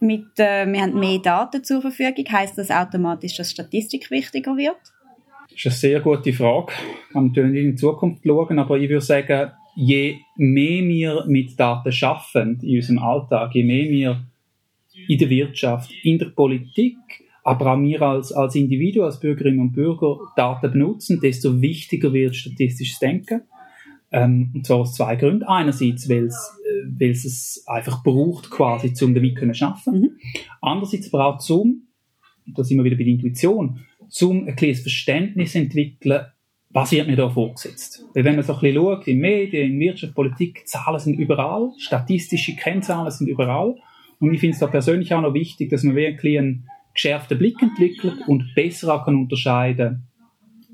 Mit, 0.00 0.38
äh, 0.38 0.66
wir 0.66 0.82
haben 0.82 0.98
mehr 0.98 1.18
Daten 1.18 1.62
zur 1.62 1.80
Verfügung. 1.80 2.24
Heißt 2.28 2.58
das 2.58 2.70
automatisch, 2.70 3.36
dass 3.36 3.52
Statistik 3.52 4.10
wichtiger 4.10 4.56
wird? 4.56 4.76
Das 5.48 5.58
ist 5.58 5.66
eine 5.66 5.74
sehr 5.74 6.00
gute 6.00 6.32
Frage. 6.32 6.72
Kann 7.12 7.28
natürlich 7.28 7.64
in 7.64 7.70
die 7.72 7.76
Zukunft 7.76 8.24
schauen, 8.26 8.58
aber 8.58 8.78
ich 8.78 8.88
würde 8.88 9.04
sagen, 9.04 9.52
je 9.76 10.18
mehr 10.36 10.82
wir 10.82 11.24
mit 11.26 11.58
Daten 11.58 11.92
schaffen 11.92 12.58
in 12.62 12.76
unserem 12.76 12.98
Alltag, 12.98 13.54
je 13.54 13.62
mehr 13.62 13.90
wir 13.90 14.26
in 15.08 15.18
der 15.18 15.30
Wirtschaft, 15.30 15.90
in 16.02 16.18
der 16.18 16.26
Politik, 16.26 16.96
aber 17.44 17.72
auch 17.72 17.80
wir 17.80 18.02
als, 18.02 18.32
als 18.32 18.54
Individuen, 18.54 19.06
als 19.06 19.20
Bürgerinnen 19.20 19.60
und 19.60 19.72
Bürger 19.72 20.18
Daten 20.36 20.72
benutzen, 20.72 21.20
desto 21.20 21.60
wichtiger 21.60 22.12
wird 22.12 22.36
statistisches 22.36 22.98
Denken. 22.98 23.42
Ähm, 24.12 24.52
und 24.54 24.66
zwar 24.66 24.78
aus 24.78 24.94
zwei 24.94 25.16
Gründen. 25.16 25.44
Einerseits, 25.44 26.08
weil 26.08 26.26
es, 26.26 26.60
äh, 26.64 26.86
weil 27.00 27.10
es 27.10 27.24
es 27.24 27.64
einfach 27.66 28.02
braucht, 28.02 28.50
quasi, 28.50 28.92
um 29.04 29.14
damit 29.14 29.38
zu 29.38 29.54
schaffen. 29.54 30.00
Mhm. 30.00 30.10
Andererseits 30.60 31.12
aber 31.12 31.26
auch 31.26 31.38
zum, 31.38 31.88
da 32.46 32.62
sind 32.62 32.76
wir 32.76 32.84
wieder 32.84 32.96
bei 32.96 33.04
der 33.04 33.12
Intuition, 33.12 33.80
zum 34.08 34.46
ein 34.46 34.54
kleines 34.54 34.80
Verständnis 34.80 35.54
entwickeln, 35.54 36.26
was 36.72 36.92
wird 36.92 37.06
mir 37.06 37.16
da 37.16 37.28
vorgesetzt? 37.28 38.04
Weil 38.14 38.24
wenn 38.24 38.34
man 38.34 38.44
so 38.44 38.54
ein 38.54 38.60
bisschen 38.60 38.76
schaut, 38.76 39.06
in 39.06 39.18
Medien, 39.18 39.72
in 39.72 39.80
Wirtschaft, 39.80 40.14
Politik, 40.14 40.66
Zahlen 40.66 40.98
sind 40.98 41.18
überall, 41.18 41.70
statistische 41.78 42.56
Kennzahlen 42.56 43.10
sind 43.10 43.28
überall. 43.28 43.76
Und 44.20 44.32
ich 44.32 44.40
finde 44.40 44.54
es 44.54 44.60
da 44.60 44.68
persönlich 44.68 45.12
auch 45.12 45.20
noch 45.20 45.34
wichtig, 45.34 45.68
dass 45.70 45.82
man 45.82 45.96
wirklich 45.96 46.38
einen 46.38 46.66
geschärften 46.94 47.38
Blick 47.38 47.60
entwickelt 47.62 48.26
und 48.26 48.54
besser 48.54 49.02
kann 49.04 49.16
unterscheiden 49.16 50.06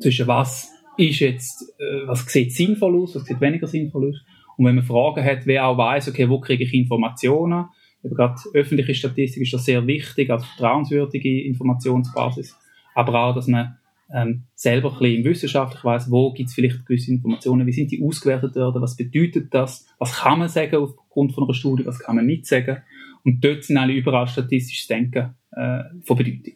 zwischen 0.00 0.26
was 0.26 0.72
ist 0.96 1.20
jetzt, 1.20 1.74
äh, 1.78 2.06
was 2.06 2.26
sieht 2.26 2.52
sinnvoll 2.52 3.00
aus, 3.02 3.14
was 3.14 3.24
sieht 3.24 3.40
weniger 3.40 3.66
sinnvoll 3.66 4.10
aus. 4.10 4.16
Und 4.56 4.66
wenn 4.66 4.74
man 4.74 4.84
Fragen 4.84 5.24
hat, 5.24 5.46
wer 5.46 5.66
auch 5.66 5.78
weiß, 5.78 6.08
okay, 6.08 6.28
wo 6.28 6.40
kriege 6.40 6.64
ich 6.64 6.74
Informationen? 6.74 7.66
Aber 8.04 8.14
gerade 8.14 8.40
öffentliche 8.54 8.94
Statistik 8.94 9.42
ist 9.42 9.52
das 9.52 9.64
sehr 9.64 9.86
wichtig, 9.86 10.30
als 10.30 10.44
vertrauenswürdige 10.44 11.42
Informationsbasis. 11.44 12.56
Aber 12.94 13.14
auch, 13.22 13.34
dass 13.34 13.46
man 13.46 13.76
ähm, 14.12 14.44
selber 14.54 14.92
ein 14.92 14.98
bisschen 14.98 15.24
wissenschaftlich 15.24 15.84
weiß, 15.84 16.10
wo 16.10 16.32
gibt 16.32 16.48
es 16.48 16.54
vielleicht 16.54 16.86
gewisse 16.86 17.12
Informationen, 17.12 17.66
wie 17.66 17.72
sind 17.72 17.90
die 17.90 18.02
ausgewertet 18.02 18.56
worden, 18.56 18.82
was 18.82 18.96
bedeutet 18.96 19.52
das, 19.52 19.86
was 19.98 20.14
kann 20.14 20.38
man 20.38 20.48
sagen 20.48 20.76
aufgrund 20.76 21.34
von 21.34 21.44
einer 21.44 21.54
Studie, 21.54 21.86
was 21.86 21.98
kann 21.98 22.16
man 22.16 22.26
nicht 22.26 22.46
sagen. 22.46 22.78
Und 23.28 23.44
dort 23.44 23.62
sind 23.62 23.76
alle 23.76 23.92
überall 23.92 24.26
statistisches 24.26 24.86
Denken 24.86 25.34
äh, 25.52 25.80
von 26.02 26.16
Bedeutung. 26.16 26.54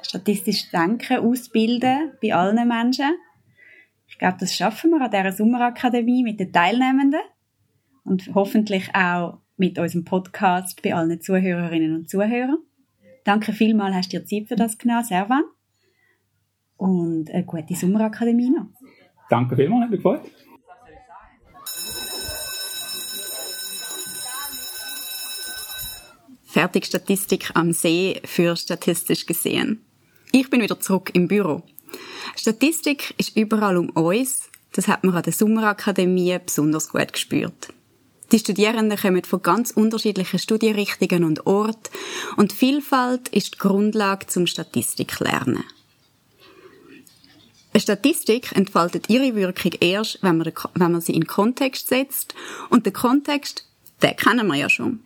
Statistisches 0.00 0.70
Denken 0.70 1.18
ausbilden 1.18 2.12
bei 2.22 2.34
allen 2.34 2.66
Menschen. 2.66 3.10
Ich 4.08 4.16
glaube, 4.16 4.38
das 4.40 4.56
schaffen 4.56 4.92
wir 4.92 5.02
an 5.02 5.10
dieser 5.10 5.32
Sommerakademie 5.32 6.22
mit 6.22 6.40
den 6.40 6.54
Teilnehmenden 6.54 7.20
und 8.04 8.30
hoffentlich 8.34 8.94
auch 8.94 9.40
mit 9.58 9.78
unserem 9.78 10.06
Podcast 10.06 10.80
bei 10.82 10.94
allen 10.94 11.20
Zuhörerinnen 11.20 11.94
und 11.94 12.08
Zuhörern. 12.08 12.60
Danke 13.24 13.52
vielmals, 13.52 13.94
hast 13.94 14.12
du 14.14 14.20
dir 14.20 14.24
Zeit 14.24 14.48
für 14.48 14.56
das 14.56 14.78
genommen, 14.78 15.04
Servan. 15.04 15.42
Und 16.78 17.30
eine 17.30 17.44
gute 17.44 17.74
Sommerakademie 17.74 18.48
noch. 18.48 18.68
Danke 19.28 19.54
vielmals, 19.54 19.82
hat 19.82 19.90
mich 19.90 19.98
gefreut. 19.98 20.22
Fertigstatistik 26.50 27.52
am 27.54 27.72
See 27.72 28.20
für 28.24 28.56
statistisch 28.56 29.26
gesehen. 29.26 29.84
Ich 30.32 30.50
bin 30.50 30.60
wieder 30.60 30.80
zurück 30.80 31.10
im 31.14 31.28
Büro. 31.28 31.62
Statistik 32.34 33.14
ist 33.18 33.36
überall 33.36 33.76
um 33.76 33.90
uns. 33.90 34.48
Das 34.72 34.88
hat 34.88 35.04
man 35.04 35.14
an 35.14 35.22
der 35.22 35.32
Sommerakademie 35.32 36.38
besonders 36.44 36.88
gut 36.88 37.12
gespürt. 37.12 37.72
Die 38.32 38.38
Studierenden 38.38 38.98
kommen 38.98 39.24
von 39.24 39.42
ganz 39.42 39.70
unterschiedlichen 39.70 40.38
Studienrichtungen 40.38 41.24
und 41.24 41.46
Orten 41.46 41.90
und 42.36 42.52
Vielfalt 42.52 43.28
ist 43.28 43.54
die 43.54 43.58
Grundlage 43.58 44.26
zum 44.26 44.46
Statistiklernen. 44.46 45.64
Eine 47.72 47.80
Statistik 47.80 48.56
entfaltet 48.56 49.08
ihre 49.08 49.36
Wirkung 49.36 49.72
erst, 49.80 50.20
wenn 50.22 50.38
man, 50.38 50.52
wenn 50.74 50.92
man 50.92 51.00
sie 51.00 51.14
in 51.14 51.26
Kontext 51.26 51.88
setzt 51.88 52.34
und 52.68 52.86
den 52.86 52.92
Kontext, 52.92 53.66
den 54.02 54.16
kennen 54.16 54.46
wir 54.48 54.56
ja 54.56 54.68
schon. 54.68 55.00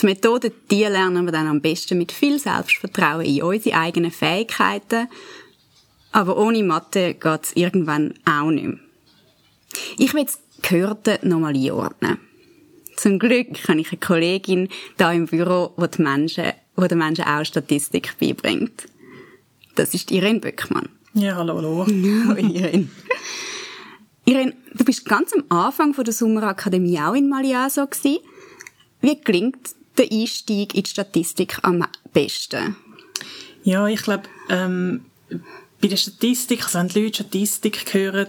Die 0.00 0.06
Methoden, 0.06 0.52
die 0.70 0.84
lernen 0.84 1.24
wir 1.24 1.32
dann 1.32 1.48
am 1.48 1.60
besten 1.60 1.98
mit 1.98 2.12
viel 2.12 2.38
Selbstvertrauen 2.38 3.24
in 3.24 3.42
unsere 3.42 3.76
eigenen 3.76 4.10
Fähigkeiten. 4.10 5.08
Aber 6.12 6.38
ohne 6.38 6.62
Mathe 6.62 7.14
geht's 7.14 7.52
irgendwann 7.54 8.14
auch 8.24 8.50
nicht 8.50 8.66
mehr. 8.66 8.78
Ich 9.98 10.14
will 10.14 10.24
das 10.24 10.40
Gehörte 10.62 11.18
nochmal 11.22 11.54
einordnen. 11.54 12.18
Zum 12.96 13.18
Glück 13.18 13.68
habe 13.68 13.80
ich 13.80 13.92
eine 13.92 14.00
Kollegin 14.00 14.68
da 14.96 15.12
im 15.12 15.26
Büro, 15.26 15.72
die, 15.78 15.88
die 15.88 16.02
Menschen, 16.02 16.52
die 16.76 16.88
den 16.88 16.98
Menschen 16.98 17.24
auch 17.24 17.44
Statistik 17.44 18.18
beibringt. 18.18 18.88
Das 19.76 19.94
ist 19.94 20.10
Irene 20.10 20.40
Böckmann. 20.40 20.88
Ja, 21.14 21.36
hallo, 21.36 21.56
hallo. 21.56 21.86
Hallo, 22.28 22.36
Irene. 22.36 22.88
Irene, 24.24 24.54
du 24.74 24.84
bist 24.84 25.04
ganz 25.04 25.32
am 25.32 25.44
Anfang 25.48 25.94
von 25.94 26.04
der 26.04 26.12
Sommerakademie 26.12 26.98
auch 26.98 27.14
in 27.14 27.28
Maliaso 27.28 27.86
gewesen. 27.86 28.18
Wie 29.00 29.20
gelingt 29.20 29.74
der 29.96 30.10
Einstieg 30.10 30.74
in 30.74 30.82
die 30.82 30.90
Statistik 30.90 31.58
am 31.62 31.84
besten? 32.12 32.76
Ja, 33.64 33.86
ich 33.86 34.02
glaube, 34.02 34.24
ähm, 34.48 35.04
bei 35.80 35.88
der 35.88 35.96
Statistik, 35.96 36.64
also 36.64 36.78
wenn 36.78 36.88
die 36.88 37.04
Leute 37.04 37.22
Statistik 37.22 37.92
hören, 37.92 38.28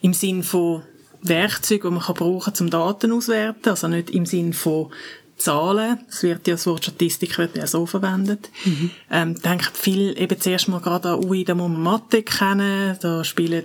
im 0.00 0.12
Sinn 0.12 0.42
von 0.42 0.82
Werkzeugen, 1.22 1.90
die 1.90 1.94
man 1.94 2.04
kann 2.04 2.14
brauchen 2.14 2.52
kann, 2.52 2.66
um 2.66 2.70
Daten 2.70 3.12
auszuwerten, 3.12 3.70
also 3.70 3.88
nicht 3.88 4.10
im 4.10 4.26
Sinn 4.26 4.52
von 4.52 4.90
Zahlen, 5.36 5.98
es 6.08 6.22
wird 6.22 6.46
ja 6.46 6.54
das 6.54 6.66
Wort 6.66 6.84
Statistik 6.84 7.36
wird 7.38 7.56
ja 7.56 7.66
so 7.66 7.84
verwendet, 7.84 8.50
mhm. 8.64 8.90
ähm, 9.10 9.40
denken 9.42 9.74
viel 9.74 10.18
eben 10.18 10.40
zuerst 10.40 10.68
mal 10.68 10.80
gerade 10.80 11.10
an, 11.10 11.24
ui, 11.24 11.44
da 11.44 11.54
muss 11.54 11.70
man 11.70 11.82
Mathe 11.82 12.22
kennen, 12.22 12.96
da 13.00 13.22
spielen 13.22 13.64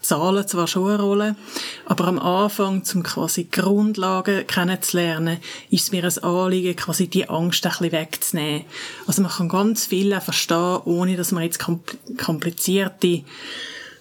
Zahlen 0.00 0.46
zwar 0.46 0.66
schon 0.66 0.90
eine 0.90 1.02
Rolle, 1.02 1.36
aber 1.84 2.06
am 2.06 2.18
Anfang, 2.18 2.84
zum 2.84 3.02
quasi 3.02 3.44
Grundlagen 3.50 4.46
kennenzulernen, 4.46 5.38
ist 5.70 5.82
es 5.84 5.92
mir 5.92 6.04
ein 6.04 6.24
Anliegen, 6.24 6.76
quasi 6.76 7.08
die 7.08 7.28
Angst 7.28 7.66
ein 7.66 7.70
bisschen 7.70 7.92
wegzunehmen. 7.92 8.64
Also 9.06 9.22
man 9.22 9.30
kann 9.30 9.48
ganz 9.48 9.86
viel 9.86 10.18
verstehen, 10.20 10.80
ohne 10.84 11.16
dass 11.16 11.32
man 11.32 11.42
jetzt 11.42 11.58
komplizierte 11.58 13.24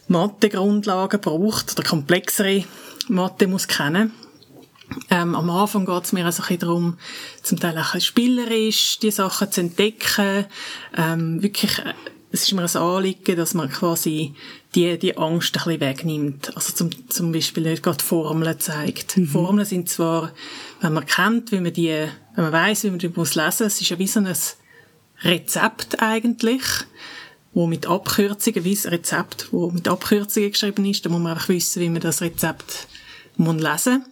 Mathe-Grundlagen 0.07 1.19
braucht 1.19 1.73
oder 1.73 1.87
komplexere 1.87 2.63
Mathe 3.07 3.47
muss 3.47 3.67
kennen. 3.67 4.13
Ähm, 5.09 5.35
am 5.35 5.49
Anfang 5.49 5.85
geht 5.85 6.05
es 6.05 6.13
mir 6.13 6.25
also 6.25 6.41
ein 6.43 6.47
bisschen 6.47 6.59
darum, 6.59 6.97
zum 7.43 7.59
Teil 7.59 7.73
auch 7.73 7.77
ein 7.77 7.83
bisschen 7.83 8.01
spielerisch 8.01 8.99
die 8.99 9.11
Sachen 9.11 9.51
zu 9.51 9.61
entdecken, 9.61 10.45
ähm, 10.95 11.43
wirklich 11.43 11.79
äh, 11.79 11.93
es 12.31 12.43
ist 12.43 12.53
mir 12.53 12.61
ein 12.61 12.81
Anliegen, 12.81 13.35
dass 13.37 13.53
man 13.53 13.69
quasi 13.69 14.33
die, 14.75 14.97
die 14.99 15.17
Angst 15.17 15.55
ein 15.55 15.63
bisschen 15.63 15.81
wegnimmt. 15.81 16.55
Also 16.55 16.73
zum, 16.73 17.09
zum 17.09 17.31
Beispiel 17.31 17.63
nicht 17.63 17.83
gerade 17.83 18.03
Formeln 18.03 18.59
zeigt. 18.59 19.17
Mhm. 19.17 19.27
Formeln 19.27 19.65
sind 19.65 19.89
zwar, 19.89 20.33
wenn 20.81 20.93
man 20.93 21.05
kennt, 21.05 21.51
wie 21.51 21.61
man 21.61 21.73
die, 21.73 22.07
wenn 22.35 22.43
man 22.43 22.51
weiß, 22.51 22.83
wie 22.83 22.89
man 22.89 22.99
die 22.99 23.09
muss 23.09 23.35
lesen, 23.35 23.67
es 23.67 23.81
ist 23.81 23.89
ja 23.89 23.97
wie 23.97 24.07
so 24.07 24.19
ein 24.19 24.35
Rezept 25.23 26.01
eigentlich, 26.01 26.63
wo 27.53 27.65
mit 27.65 27.87
Abkürzungen, 27.87 28.63
wie 28.63 28.77
ein 28.77 28.89
Rezept, 28.89 29.47
wo 29.51 29.71
mit 29.71 29.87
Abkürzungen 29.87 30.51
geschrieben 30.51 30.85
ist, 30.85 31.05
da 31.05 31.09
muss 31.09 31.21
man 31.21 31.33
einfach 31.33 31.49
wissen, 31.49 31.81
wie 31.81 31.89
man 31.89 32.01
das 32.01 32.21
Rezept 32.21 32.87
muss 33.37 33.61
lesen. 33.61 34.05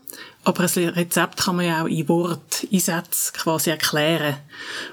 Aber 0.45 0.63
ein 0.63 0.89
Rezept 0.89 1.37
kann 1.37 1.55
man 1.55 1.65
ja 1.65 1.83
auch 1.83 1.87
in 1.87 2.07
Wort, 2.07 2.63
in 2.69 2.79
Sätzen 2.79 3.33
quasi 3.33 3.71
erklären. 3.71 4.37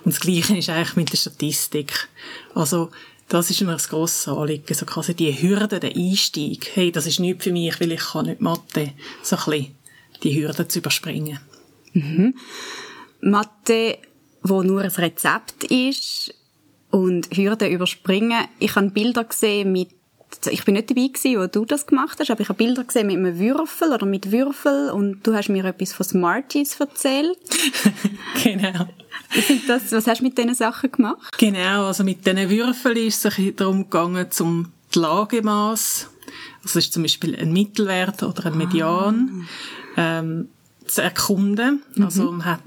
Und 0.05 0.14
das 0.14 0.21
Gleiche 0.21 0.57
ist 0.57 0.71
eigentlich 0.71 0.97
mit 0.97 1.12
der 1.12 1.19
Statistik. 1.19 2.09
Also, 2.55 2.91
das 3.32 3.48
ist 3.48 3.62
immer 3.62 3.72
das 3.72 3.88
grosse 3.88 4.30
Anliegen, 4.32 4.74
so 4.74 4.84
quasi 4.84 5.14
die 5.14 5.32
Hürde, 5.32 5.80
der 5.80 5.96
Einstieg. 5.96 6.70
Hey, 6.74 6.92
das 6.92 7.06
ist 7.06 7.18
nichts 7.18 7.44
für 7.44 7.52
mich, 7.52 7.80
weil 7.80 7.92
ich 7.92 8.00
kann 8.00 8.26
nicht 8.26 8.42
Mathe. 8.42 8.92
So 9.22 9.36
ein 9.36 9.44
bisschen 9.44 9.74
die 10.22 10.38
Hürde 10.38 10.68
zu 10.68 10.80
überspringen. 10.80 11.40
Mhm. 11.94 12.34
Mathe, 13.22 13.98
wo 14.42 14.62
nur 14.62 14.82
ein 14.82 14.90
Rezept 14.90 15.64
ist 15.64 16.34
und 16.90 17.34
Hürden 17.34 17.70
überspringen. 17.70 18.48
Ich 18.58 18.74
habe 18.76 18.90
Bilder 18.90 19.24
gesehen 19.24 19.72
mit 19.72 19.88
ich 20.50 20.64
bin 20.64 20.75
nicht 20.75 20.90
dabei 20.90 21.08
gewesen, 21.08 21.40
wo 21.40 21.46
du 21.46 21.64
das 21.64 21.87
gemacht 21.87 22.18
hast, 22.18 22.30
aber 22.30 22.40
ich 22.40 22.49
habe 22.49 22.56
Bilder 22.56 22.84
gesehen 22.84 23.06
mit 23.06 23.16
einem 23.16 23.38
Würfel 23.38 23.92
oder 23.92 24.06
mit 24.06 24.32
Würfel 24.32 24.90
und 24.90 25.26
du 25.26 25.34
hast 25.34 25.49
mir 25.49 25.64
etwas 25.64 25.92
von 25.92 26.04
Smarties 26.04 26.78
erzählt. 26.80 27.38
genau. 28.42 28.88
Das, 29.66 29.92
was 29.92 30.06
hast 30.06 30.20
du 30.20 30.25
mit 30.25 30.37
diesen 30.37 30.54
Sachen 30.54 30.92
gemacht? 30.92 31.37
Genau, 31.38 31.87
also 31.87 32.04
mit 32.04 32.26
diesen 32.26 32.50
Würfeln 32.50 32.96
ist 32.96 33.25
es 33.25 33.34
sich 33.34 33.56
darum 33.56 33.84
gegangen, 33.84 34.30
zum 34.30 34.72
Lagemaß, 34.94 36.08
also 36.64 36.78
ist 36.78 36.92
zum 36.92 37.02
Beispiel 37.02 37.37
ein 37.37 37.52
Mittelwert 37.52 38.22
oder 38.22 38.46
ein 38.46 38.58
Median, 38.58 39.46
ah. 39.96 40.18
ähm, 40.18 40.49
zu 40.87 41.02
erkunden. 41.02 41.82
Also 42.00 42.30
mhm. 42.30 42.38
man 42.38 42.46
hat 42.46 42.61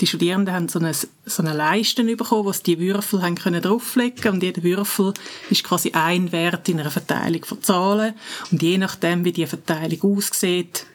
die 0.00 0.06
Studierenden 0.06 0.54
haben 0.54 0.68
so 0.68 0.78
eine, 0.78 0.92
so 0.92 1.42
eine 1.42 1.52
Leiste 1.52 2.04
bekommen, 2.04 2.44
wo 2.44 2.52
sie 2.52 2.62
die 2.62 2.78
Würfel 2.78 3.22
haben 3.22 3.34
können 3.34 3.62
drauflegen 3.62 4.32
und 4.32 4.42
jeder 4.42 4.62
Würfel 4.62 5.12
ist 5.50 5.64
quasi 5.64 5.92
ein 5.92 6.30
Wert 6.32 6.68
in 6.68 6.80
einer 6.80 6.90
Verteilung 6.90 7.44
von 7.44 7.62
Zahlen 7.62 8.14
und 8.50 8.62
je 8.62 8.78
nachdem, 8.78 9.24
wie 9.24 9.32
die 9.32 9.46
Verteilung 9.46 10.16
aussieht, 10.16 10.86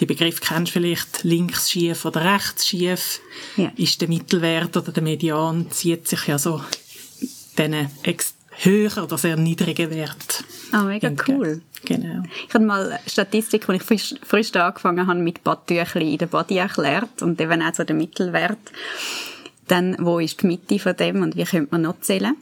die 0.00 0.06
Begriff 0.06 0.40
kennst 0.40 0.74
du 0.74 0.80
vielleicht, 0.80 1.22
links 1.22 1.70
schief 1.70 2.04
oder 2.04 2.34
rechts 2.34 2.66
schief, 2.66 3.20
ja. 3.56 3.70
ist 3.76 4.00
der 4.00 4.08
Mittelwert 4.08 4.76
oder 4.76 4.90
der 4.90 5.02
Median 5.02 5.70
zieht 5.70 6.08
sich 6.08 6.26
ja 6.26 6.38
so 6.38 6.62
diesen 7.56 7.88
höheren 8.58 9.04
oder 9.04 9.18
sehr 9.18 9.36
niedrigen 9.36 9.90
Wert. 9.90 10.44
Ah, 10.72 10.82
oh, 10.82 10.86
mega 10.86 11.08
entgegen. 11.08 11.38
cool. 11.38 11.62
Genau. 11.84 12.22
Ich 12.46 12.54
habe 12.54 12.64
mal 12.64 12.98
Statistik, 13.06 13.68
als 13.68 13.80
ich 13.80 13.82
frisch, 13.82 14.14
frisch 14.22 14.54
angefangen 14.54 15.06
habe 15.06 15.18
mit 15.18 15.42
Badtüchli 15.42 16.12
in 16.12 16.18
der 16.18 16.26
Body 16.26 16.56
erklärt 16.56 17.22
und 17.22 17.40
eben 17.40 17.62
auch 17.62 17.74
so 17.74 17.84
den 17.84 17.96
Mittelwert. 17.96 18.58
Dann, 19.68 19.96
wo 19.98 20.18
ist 20.18 20.42
die 20.42 20.46
Mitte 20.46 20.78
von 20.78 20.96
dem 20.96 21.22
und 21.22 21.36
wie 21.36 21.44
könnte 21.44 21.68
man 21.72 21.82
noch 21.82 22.00
zählen? 22.00 22.36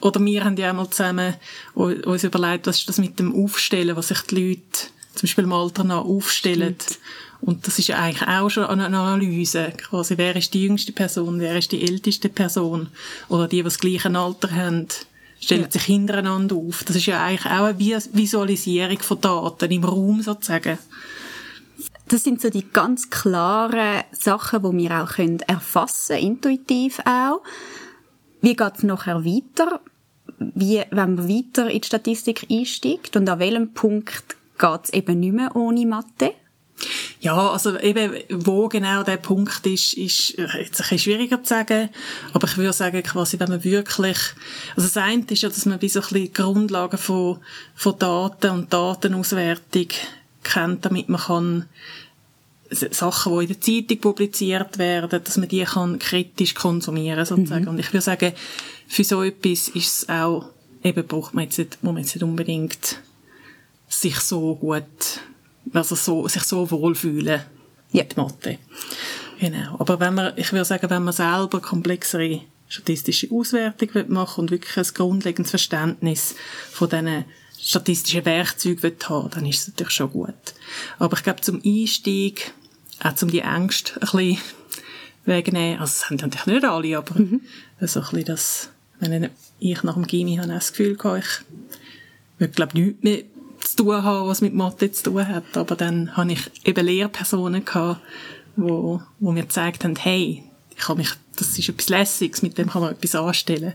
Oder 0.00 0.24
wir 0.24 0.44
haben 0.44 0.56
ja 0.56 0.70
einmal 0.70 0.90
zusammen 0.90 1.34
uns 1.74 2.22
überlegt, 2.22 2.66
was 2.66 2.78
ist 2.78 2.88
das 2.88 2.98
mit 2.98 3.18
dem 3.18 3.34
Aufstellen, 3.34 3.96
was 3.96 4.08
sich 4.08 4.20
die 4.22 4.48
Leute 4.48 4.90
zum 5.14 5.26
Beispiel 5.26 5.44
im 5.44 5.52
Alter 5.52 5.82
nach 5.82 6.04
aufstellen. 6.04 6.76
Stimmt. 6.80 6.98
Und 7.40 7.66
das 7.66 7.78
ist 7.78 7.88
ja 7.88 7.98
eigentlich 7.98 8.28
auch 8.28 8.48
schon 8.48 8.64
eine 8.64 8.84
Analyse. 8.84 9.72
Quasi, 9.76 10.16
wer 10.16 10.36
ist 10.36 10.54
die 10.54 10.64
jüngste 10.64 10.92
Person, 10.92 11.40
wer 11.40 11.56
ist 11.56 11.72
die 11.72 11.82
älteste 11.82 12.28
Person? 12.28 12.88
Oder 13.28 13.48
die, 13.48 13.58
die 13.58 13.62
das 13.62 13.78
gleiche 13.78 14.14
Alter 14.14 14.50
haben 14.50 14.88
stellen 15.40 15.62
ja. 15.62 15.70
sich 15.70 15.84
hintereinander 15.84 16.56
auf. 16.56 16.84
Das 16.84 16.96
ist 16.96 17.06
ja 17.06 17.24
eigentlich 17.24 17.46
auch 17.46 17.66
eine 17.66 17.78
Visualisierung 17.78 18.98
von 18.98 19.20
Daten 19.20 19.70
im 19.70 19.84
Raum 19.84 20.22
sozusagen. 20.22 20.78
Das 22.08 22.24
sind 22.24 22.40
so 22.40 22.48
die 22.48 22.66
ganz 22.72 23.10
klaren 23.10 24.02
Sachen, 24.12 24.62
die 24.62 24.84
wir 24.84 25.02
auch 25.02 25.12
können 25.12 25.40
erfassen 25.40 26.16
intuitiv 26.16 27.00
auch. 27.04 27.42
Wie 28.40 28.56
geht 28.56 28.76
es 28.76 28.82
nachher 28.82 29.24
weiter? 29.24 29.80
Wie, 30.38 30.82
wenn 30.90 31.16
man 31.16 31.28
weiter 31.28 31.68
in 31.68 31.80
die 31.80 31.86
Statistik 31.86 32.46
einsteigt 32.50 33.16
und 33.16 33.28
an 33.28 33.38
welchem 33.38 33.74
Punkt 33.74 34.36
geht 34.58 34.80
es 34.84 34.90
eben 34.90 35.20
nicht 35.20 35.34
mehr 35.34 35.54
ohne 35.54 35.84
Mathe? 35.84 36.34
Ja, 37.20 37.50
also 37.50 37.78
eben, 37.78 38.12
wo 38.30 38.68
genau 38.68 39.02
der 39.02 39.16
Punkt 39.16 39.66
ist, 39.66 39.94
ist 39.94 40.38
jetzt 40.38 40.50
ein 40.50 40.56
bisschen 40.60 40.98
schwieriger 40.98 41.42
zu 41.42 41.48
sagen. 41.48 41.88
Aber 42.32 42.46
ich 42.46 42.56
würde 42.56 42.72
sagen, 42.72 43.02
quasi, 43.02 43.40
wenn 43.40 43.48
man 43.48 43.64
wirklich, 43.64 44.18
also 44.76 44.88
das 44.88 44.96
eine 44.96 45.24
ist 45.28 45.42
ja, 45.42 45.48
dass 45.48 45.66
man 45.66 45.82
wie 45.82 45.88
so 45.88 46.00
ein 46.00 46.08
bisschen 46.08 46.32
Grundlagen 46.32 46.98
von, 46.98 47.38
von 47.74 47.98
Daten 47.98 48.50
und 48.50 48.72
Datenauswertung 48.72 49.88
kennt, 50.44 50.84
damit 50.84 51.08
man 51.08 51.20
kann 51.20 51.66
Sachen, 52.70 53.32
die 53.32 53.44
in 53.44 53.48
der 53.48 53.60
Zeitung 53.60 54.00
publiziert 54.00 54.78
werden, 54.78 55.22
dass 55.24 55.36
man 55.36 55.48
die 55.48 55.64
kann 55.64 55.98
kritisch 55.98 56.54
konsumieren 56.54 57.24
sozusagen. 57.24 57.64
Mhm. 57.64 57.68
Und 57.68 57.78
ich 57.78 57.92
würde 57.92 58.02
sagen, 58.02 58.32
für 58.86 59.04
so 59.04 59.22
etwas 59.22 59.68
ist 59.68 60.02
es 60.02 60.08
auch, 60.08 60.50
eben 60.82 61.06
braucht 61.06 61.34
man 61.34 61.44
jetzt 61.44 61.58
nicht, 61.58 61.82
muss 61.82 61.92
man 61.94 62.02
jetzt 62.02 62.14
nicht 62.14 62.24
unbedingt 62.24 63.00
sich 63.88 64.20
so 64.20 64.54
gut 64.54 64.84
also 65.72 65.94
so, 65.94 66.28
sich 66.28 66.42
so 66.44 66.70
wohlfühlen 66.70 67.42
ja. 67.92 68.02
mit 68.02 68.16
Mathe. 68.16 68.58
Genau. 69.40 69.76
Aber 69.78 70.00
wenn 70.00 70.14
man, 70.14 70.32
ich 70.36 70.52
würde 70.52 70.64
sagen, 70.64 70.90
wenn 70.90 71.04
man 71.04 71.14
selber 71.14 71.60
komplexere 71.60 72.40
statistische 72.68 73.28
Auswertung 73.30 73.88
machen 74.08 74.42
und 74.42 74.50
wirklich 74.50 74.76
ein 74.76 74.94
grundlegendes 74.94 75.50
Verständnis 75.50 76.34
von 76.70 76.88
diesen 76.90 77.24
statistischen 77.60 78.24
Werkzeugen 78.24 78.94
haben 79.08 79.30
dann 79.30 79.46
ist 79.46 79.60
es 79.60 79.68
natürlich 79.68 79.92
schon 79.92 80.10
gut. 80.10 80.34
Aber 80.98 81.16
ich 81.16 81.22
glaube, 81.22 81.40
zum 81.40 81.60
Einstieg, 81.64 82.52
auch 83.00 83.22
um 83.22 83.30
die 83.30 83.40
Ängste 83.40 83.94
ein 83.94 84.00
bisschen 84.00 84.38
wegnehmen, 85.24 85.80
also 85.80 85.92
das 85.92 86.10
haben 86.10 86.16
natürlich 86.16 86.46
nicht 86.46 86.64
alle, 86.64 86.98
aber 86.98 87.18
mhm. 87.18 87.40
so 87.80 88.00
ein 88.00 88.06
bisschen 88.06 88.24
das, 88.24 88.70
wenn 89.00 89.30
ich 89.58 89.82
nach 89.82 89.94
dem 89.94 90.06
Gymi 90.06 90.36
habe 90.36 90.48
das 90.48 90.72
Gefühl 90.72 90.96
gehabt, 90.96 91.24
ich 91.24 92.40
würde, 92.40 92.52
glaube 92.52 92.78
nichts 92.78 93.02
mehr 93.02 93.22
zu 93.60 93.76
tun 93.76 94.02
haben, 94.02 94.28
was 94.28 94.40
mit 94.40 94.54
Mathe 94.54 94.90
zu 94.92 95.04
tun 95.04 95.28
hat. 95.28 95.56
Aber 95.56 95.76
dann 95.76 96.16
habe 96.16 96.32
ich 96.32 96.50
eben 96.64 96.86
Lehrpersonen 96.86 97.64
gehabt, 97.64 98.00
wo, 98.56 99.02
wo 99.20 99.32
mir 99.32 99.42
gezeigt 99.42 99.84
haben, 99.84 99.96
hey, 99.96 100.42
ich 100.76 100.84
kann 100.84 100.96
mich, 100.96 101.10
das 101.36 101.58
ist 101.58 101.68
etwas 101.68 101.88
Lässiges, 101.88 102.42
mit 102.42 102.56
dem 102.56 102.70
kann 102.70 102.82
man 102.82 102.92
etwas 102.92 103.14
anstellen. 103.14 103.74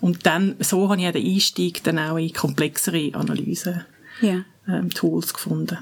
Und 0.00 0.26
dann, 0.26 0.56
so 0.60 0.88
habe 0.88 1.00
ich 1.00 1.12
den 1.12 1.26
Einstieg 1.26 1.82
dann 1.84 1.98
auch 1.98 2.16
in 2.16 2.32
komplexere 2.32 3.14
Analyse, 3.14 3.84
ja. 4.20 4.44
ähm, 4.66 4.90
Tools 4.90 5.34
gefunden. 5.34 5.78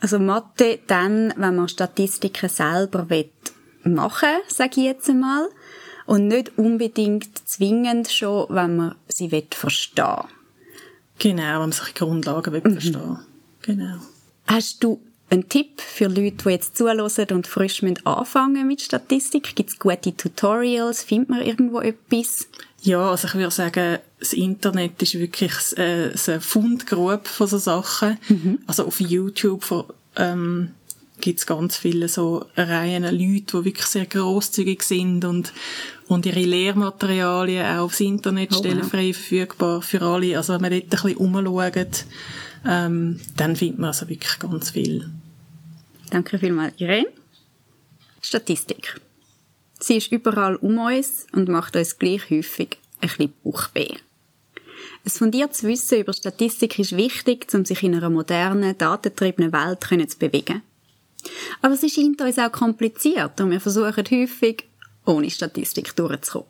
Also 0.00 0.18
Mathe 0.18 0.80
dann, 0.86 1.32
wenn 1.36 1.56
man 1.56 1.68
Statistiken 1.68 2.48
selber 2.48 3.08
will 3.08 3.30
machen, 3.84 4.28
sage 4.48 4.80
ich 4.80 4.84
jetzt 4.84 5.08
einmal, 5.08 5.48
und 6.06 6.28
nicht 6.28 6.58
unbedingt 6.58 7.48
zwingend 7.48 8.10
schon, 8.10 8.46
wenn 8.50 8.76
man 8.76 8.94
sie 9.08 9.32
will 9.32 9.46
verstehen 9.50 10.24
Genau, 11.18 11.60
man 11.60 11.72
sich 11.72 11.94
Grundlagen 11.94 12.52
mhm. 12.52 12.72
verstehen 12.72 13.18
Genau. 13.62 13.96
Hast 14.46 14.84
du 14.84 15.00
einen 15.30 15.48
Tipp 15.48 15.80
für 15.80 16.06
Leute, 16.06 16.44
die 16.44 16.50
jetzt 16.50 16.76
zuhören 16.76 17.00
und 17.32 17.46
frisch 17.46 17.82
anfangen 18.04 18.66
mit 18.66 18.82
Statistik? 18.82 19.54
Gibt 19.56 19.70
es 19.70 19.78
gute 19.78 20.16
Tutorials? 20.16 21.02
Findet 21.02 21.30
man 21.30 21.42
irgendwo 21.42 21.80
etwas? 21.80 22.48
Ja, 22.82 23.10
also 23.10 23.28
ich 23.28 23.34
würde 23.34 23.50
sagen, 23.50 23.98
das 24.18 24.34
Internet 24.34 25.02
ist 25.02 25.14
wirklich 25.14 25.52
äh, 25.78 26.12
eine 26.26 26.40
Fundgrube 26.40 27.22
von 27.24 27.46
so 27.46 27.58
Sachen. 27.58 28.18
Mhm. 28.28 28.58
Also 28.66 28.84
auf 28.84 29.00
YouTube 29.00 29.64
von, 29.64 29.84
ähm, 30.16 30.72
gibt 31.24 31.38
es 31.38 31.46
ganz 31.46 31.78
viele 31.78 32.08
so 32.08 32.44
Reihen 32.54 33.04
Leute, 33.04 33.58
die 33.58 33.64
wirklich 33.64 33.86
sehr 33.86 34.04
grosszügig 34.04 34.82
sind 34.82 35.24
und 35.24 35.54
und 36.06 36.26
ihre 36.26 36.42
Lehrmaterialien 36.42 37.64
auch 37.64 37.84
aufs 37.84 38.00
Internet 38.00 38.50
oh, 38.52 38.58
stellen, 38.58 38.82
wow. 38.82 38.90
frei 38.90 39.14
verfügbar 39.14 39.80
für 39.80 40.02
alle. 40.02 40.36
Also 40.36 40.52
wenn 40.52 40.60
man 40.60 40.70
dort 40.72 40.82
ein 40.82 40.90
bisschen 40.90 41.16
umschaut, 41.16 42.04
ähm, 42.66 43.20
dann 43.38 43.56
findet 43.56 43.78
man 43.78 43.88
also 43.88 44.06
wirklich 44.06 44.38
ganz 44.38 44.70
viel. 44.70 45.08
Danke 46.10 46.38
vielmals, 46.38 46.74
Irene. 46.76 47.08
Statistik. 48.20 49.00
Sie 49.80 49.96
ist 49.96 50.12
überall 50.12 50.56
um 50.56 50.76
uns 50.76 51.26
und 51.32 51.48
macht 51.48 51.74
uns 51.74 51.98
gleich 51.98 52.28
häufig 52.28 52.76
ein 53.00 53.08
bisschen 53.08 53.32
Bauchweh. 53.42 53.94
Ein 55.06 55.10
fundiertes 55.10 55.62
Wissen 55.62 56.00
über 56.00 56.12
Statistik 56.12 56.78
ist 56.78 56.94
wichtig, 56.98 57.46
um 57.54 57.64
sich 57.64 57.82
in 57.82 57.94
einer 57.94 58.10
modernen, 58.10 58.76
datentriebenen 58.76 59.52
Welt 59.52 60.10
zu 60.10 60.18
bewegen. 60.18 60.60
Aber 61.62 61.76
sie 61.76 61.90
scheint 61.90 62.20
uns 62.20 62.38
auch 62.38 62.52
kompliziert 62.52 63.40
und 63.40 63.50
wir 63.50 63.60
versuchen 63.60 64.04
häufig, 64.10 64.64
ohne 65.06 65.30
Statistik 65.30 65.94
durchzukommen. 65.96 66.48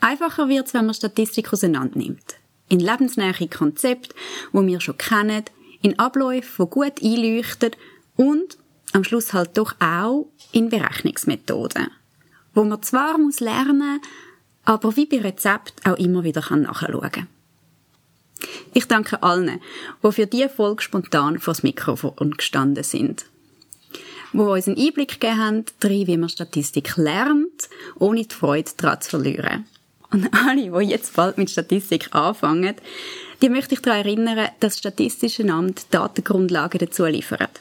Einfacher 0.00 0.48
wird 0.48 0.66
es, 0.66 0.74
wenn 0.74 0.86
man 0.86 0.94
Statistik 0.94 1.52
auseinander 1.52 1.98
nimmt. 1.98 2.36
In 2.68 2.80
lebensnähe 2.80 3.48
Konzepte, 3.48 4.14
wo 4.52 4.64
wir 4.66 4.80
schon 4.80 4.98
kennen, 4.98 5.44
in 5.82 5.98
Abläufe, 5.98 6.64
die 6.64 6.70
gut 6.70 7.02
einleuchten 7.02 7.72
und 8.16 8.58
am 8.92 9.04
Schluss 9.04 9.32
halt 9.32 9.56
doch 9.56 9.74
auch 9.80 10.28
in 10.52 10.68
Berechnungsmethoden, 10.68 11.88
wo 12.54 12.64
man 12.64 12.82
zwar 12.82 13.18
muss 13.18 13.40
lernen, 13.40 14.00
aber 14.64 14.96
wie 14.96 15.06
bei 15.06 15.20
Rezept 15.20 15.86
auch 15.86 15.96
immer 15.96 16.24
wieder 16.24 16.40
nachschauen 16.56 17.10
kann. 17.10 17.28
Ich 18.74 18.86
danke 18.86 19.22
allen, 19.22 19.60
die 20.02 20.12
für 20.12 20.26
diese 20.26 20.48
Folge 20.48 20.82
spontan 20.82 21.38
vor 21.38 21.54
das 21.54 21.62
Mikrofon 21.62 22.32
gestanden 22.36 22.84
sind 22.84 23.26
wo 24.32 24.52
uns 24.52 24.66
einen 24.66 24.78
Einblick 24.78 25.20
gegeben 25.20 25.38
haben, 25.38 25.64
darin, 25.80 26.06
wie 26.06 26.16
man 26.16 26.28
Statistik 26.28 26.96
lernt, 26.96 27.68
ohne 27.98 28.24
die 28.24 28.34
Freude 28.34 28.70
daran 28.76 29.00
zu 29.00 29.10
verlieren. 29.10 29.66
Und 30.10 30.28
alle, 30.32 30.70
die 30.70 30.90
jetzt 30.90 31.16
bald 31.16 31.38
mit 31.38 31.50
Statistik 31.50 32.14
anfangen, 32.14 32.76
die 33.42 33.48
möchte 33.48 33.74
ich 33.74 33.82
daran 33.82 34.04
erinnern, 34.04 34.48
dass 34.60 34.74
das 34.74 34.78
Statistische 34.78 35.50
Amt 35.50 35.86
Datengrundlagen 35.90 36.78
dazu 36.78 37.04
liefert. 37.04 37.60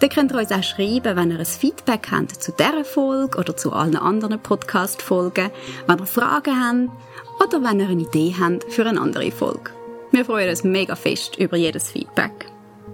da 0.00 0.08
könnt 0.08 0.32
ihr 0.32 0.38
uns 0.38 0.50
auch 0.50 0.62
schreiben, 0.62 1.14
wenn 1.14 1.30
ihr 1.30 1.38
ein 1.38 1.44
Feedback 1.44 2.08
habt 2.10 2.42
zu 2.42 2.52
dieser 2.52 2.86
Folge 2.86 3.36
oder 3.36 3.54
zu 3.54 3.74
allen 3.74 3.96
anderen 3.96 4.40
Podcast-Folgen, 4.40 5.50
wenn 5.86 5.98
ihr 5.98 6.06
Fragen 6.06 6.90
habt 7.38 7.44
oder 7.44 7.62
wenn 7.62 7.80
ihr 7.80 7.90
eine 7.90 8.00
Idee 8.00 8.34
habt 8.40 8.64
für 8.72 8.86
eine 8.86 8.98
andere 8.98 9.30
Folge. 9.30 9.72
Wir 10.10 10.24
freuen 10.24 10.48
uns 10.48 10.64
mega 10.64 10.96
fest 10.96 11.36
über 11.36 11.58
jedes 11.58 11.90
Feedback. 11.90 12.46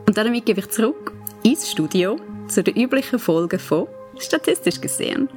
Und 0.09 0.17
damit 0.17 0.47
gebe 0.47 0.59
ich 0.59 0.71
zurück 0.71 1.13
ins 1.45 1.71
Studio 1.71 2.19
zu 2.49 2.65
den 2.65 2.75
üblichen 2.75 3.21
Folgen 3.21 3.61
von 3.61 3.87
Statistisch 4.19 4.81
gesehen. 4.81 5.29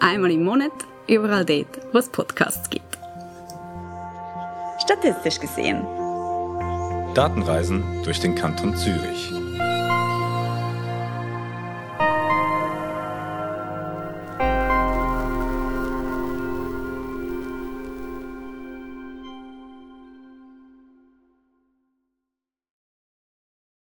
Einmal 0.00 0.30
im 0.30 0.44
Monat, 0.44 0.72
überall 1.06 1.44
dort, 1.44 1.78
wo 1.92 1.98
es 1.98 2.08
Podcasts 2.08 2.70
gibt. 2.70 2.93
Statistisch 4.84 5.40
gesehen. 5.40 5.86
Datenreisen 7.14 8.02
durch 8.04 8.20
den 8.20 8.34
Kanton 8.34 8.76
Zürich. 8.76 9.32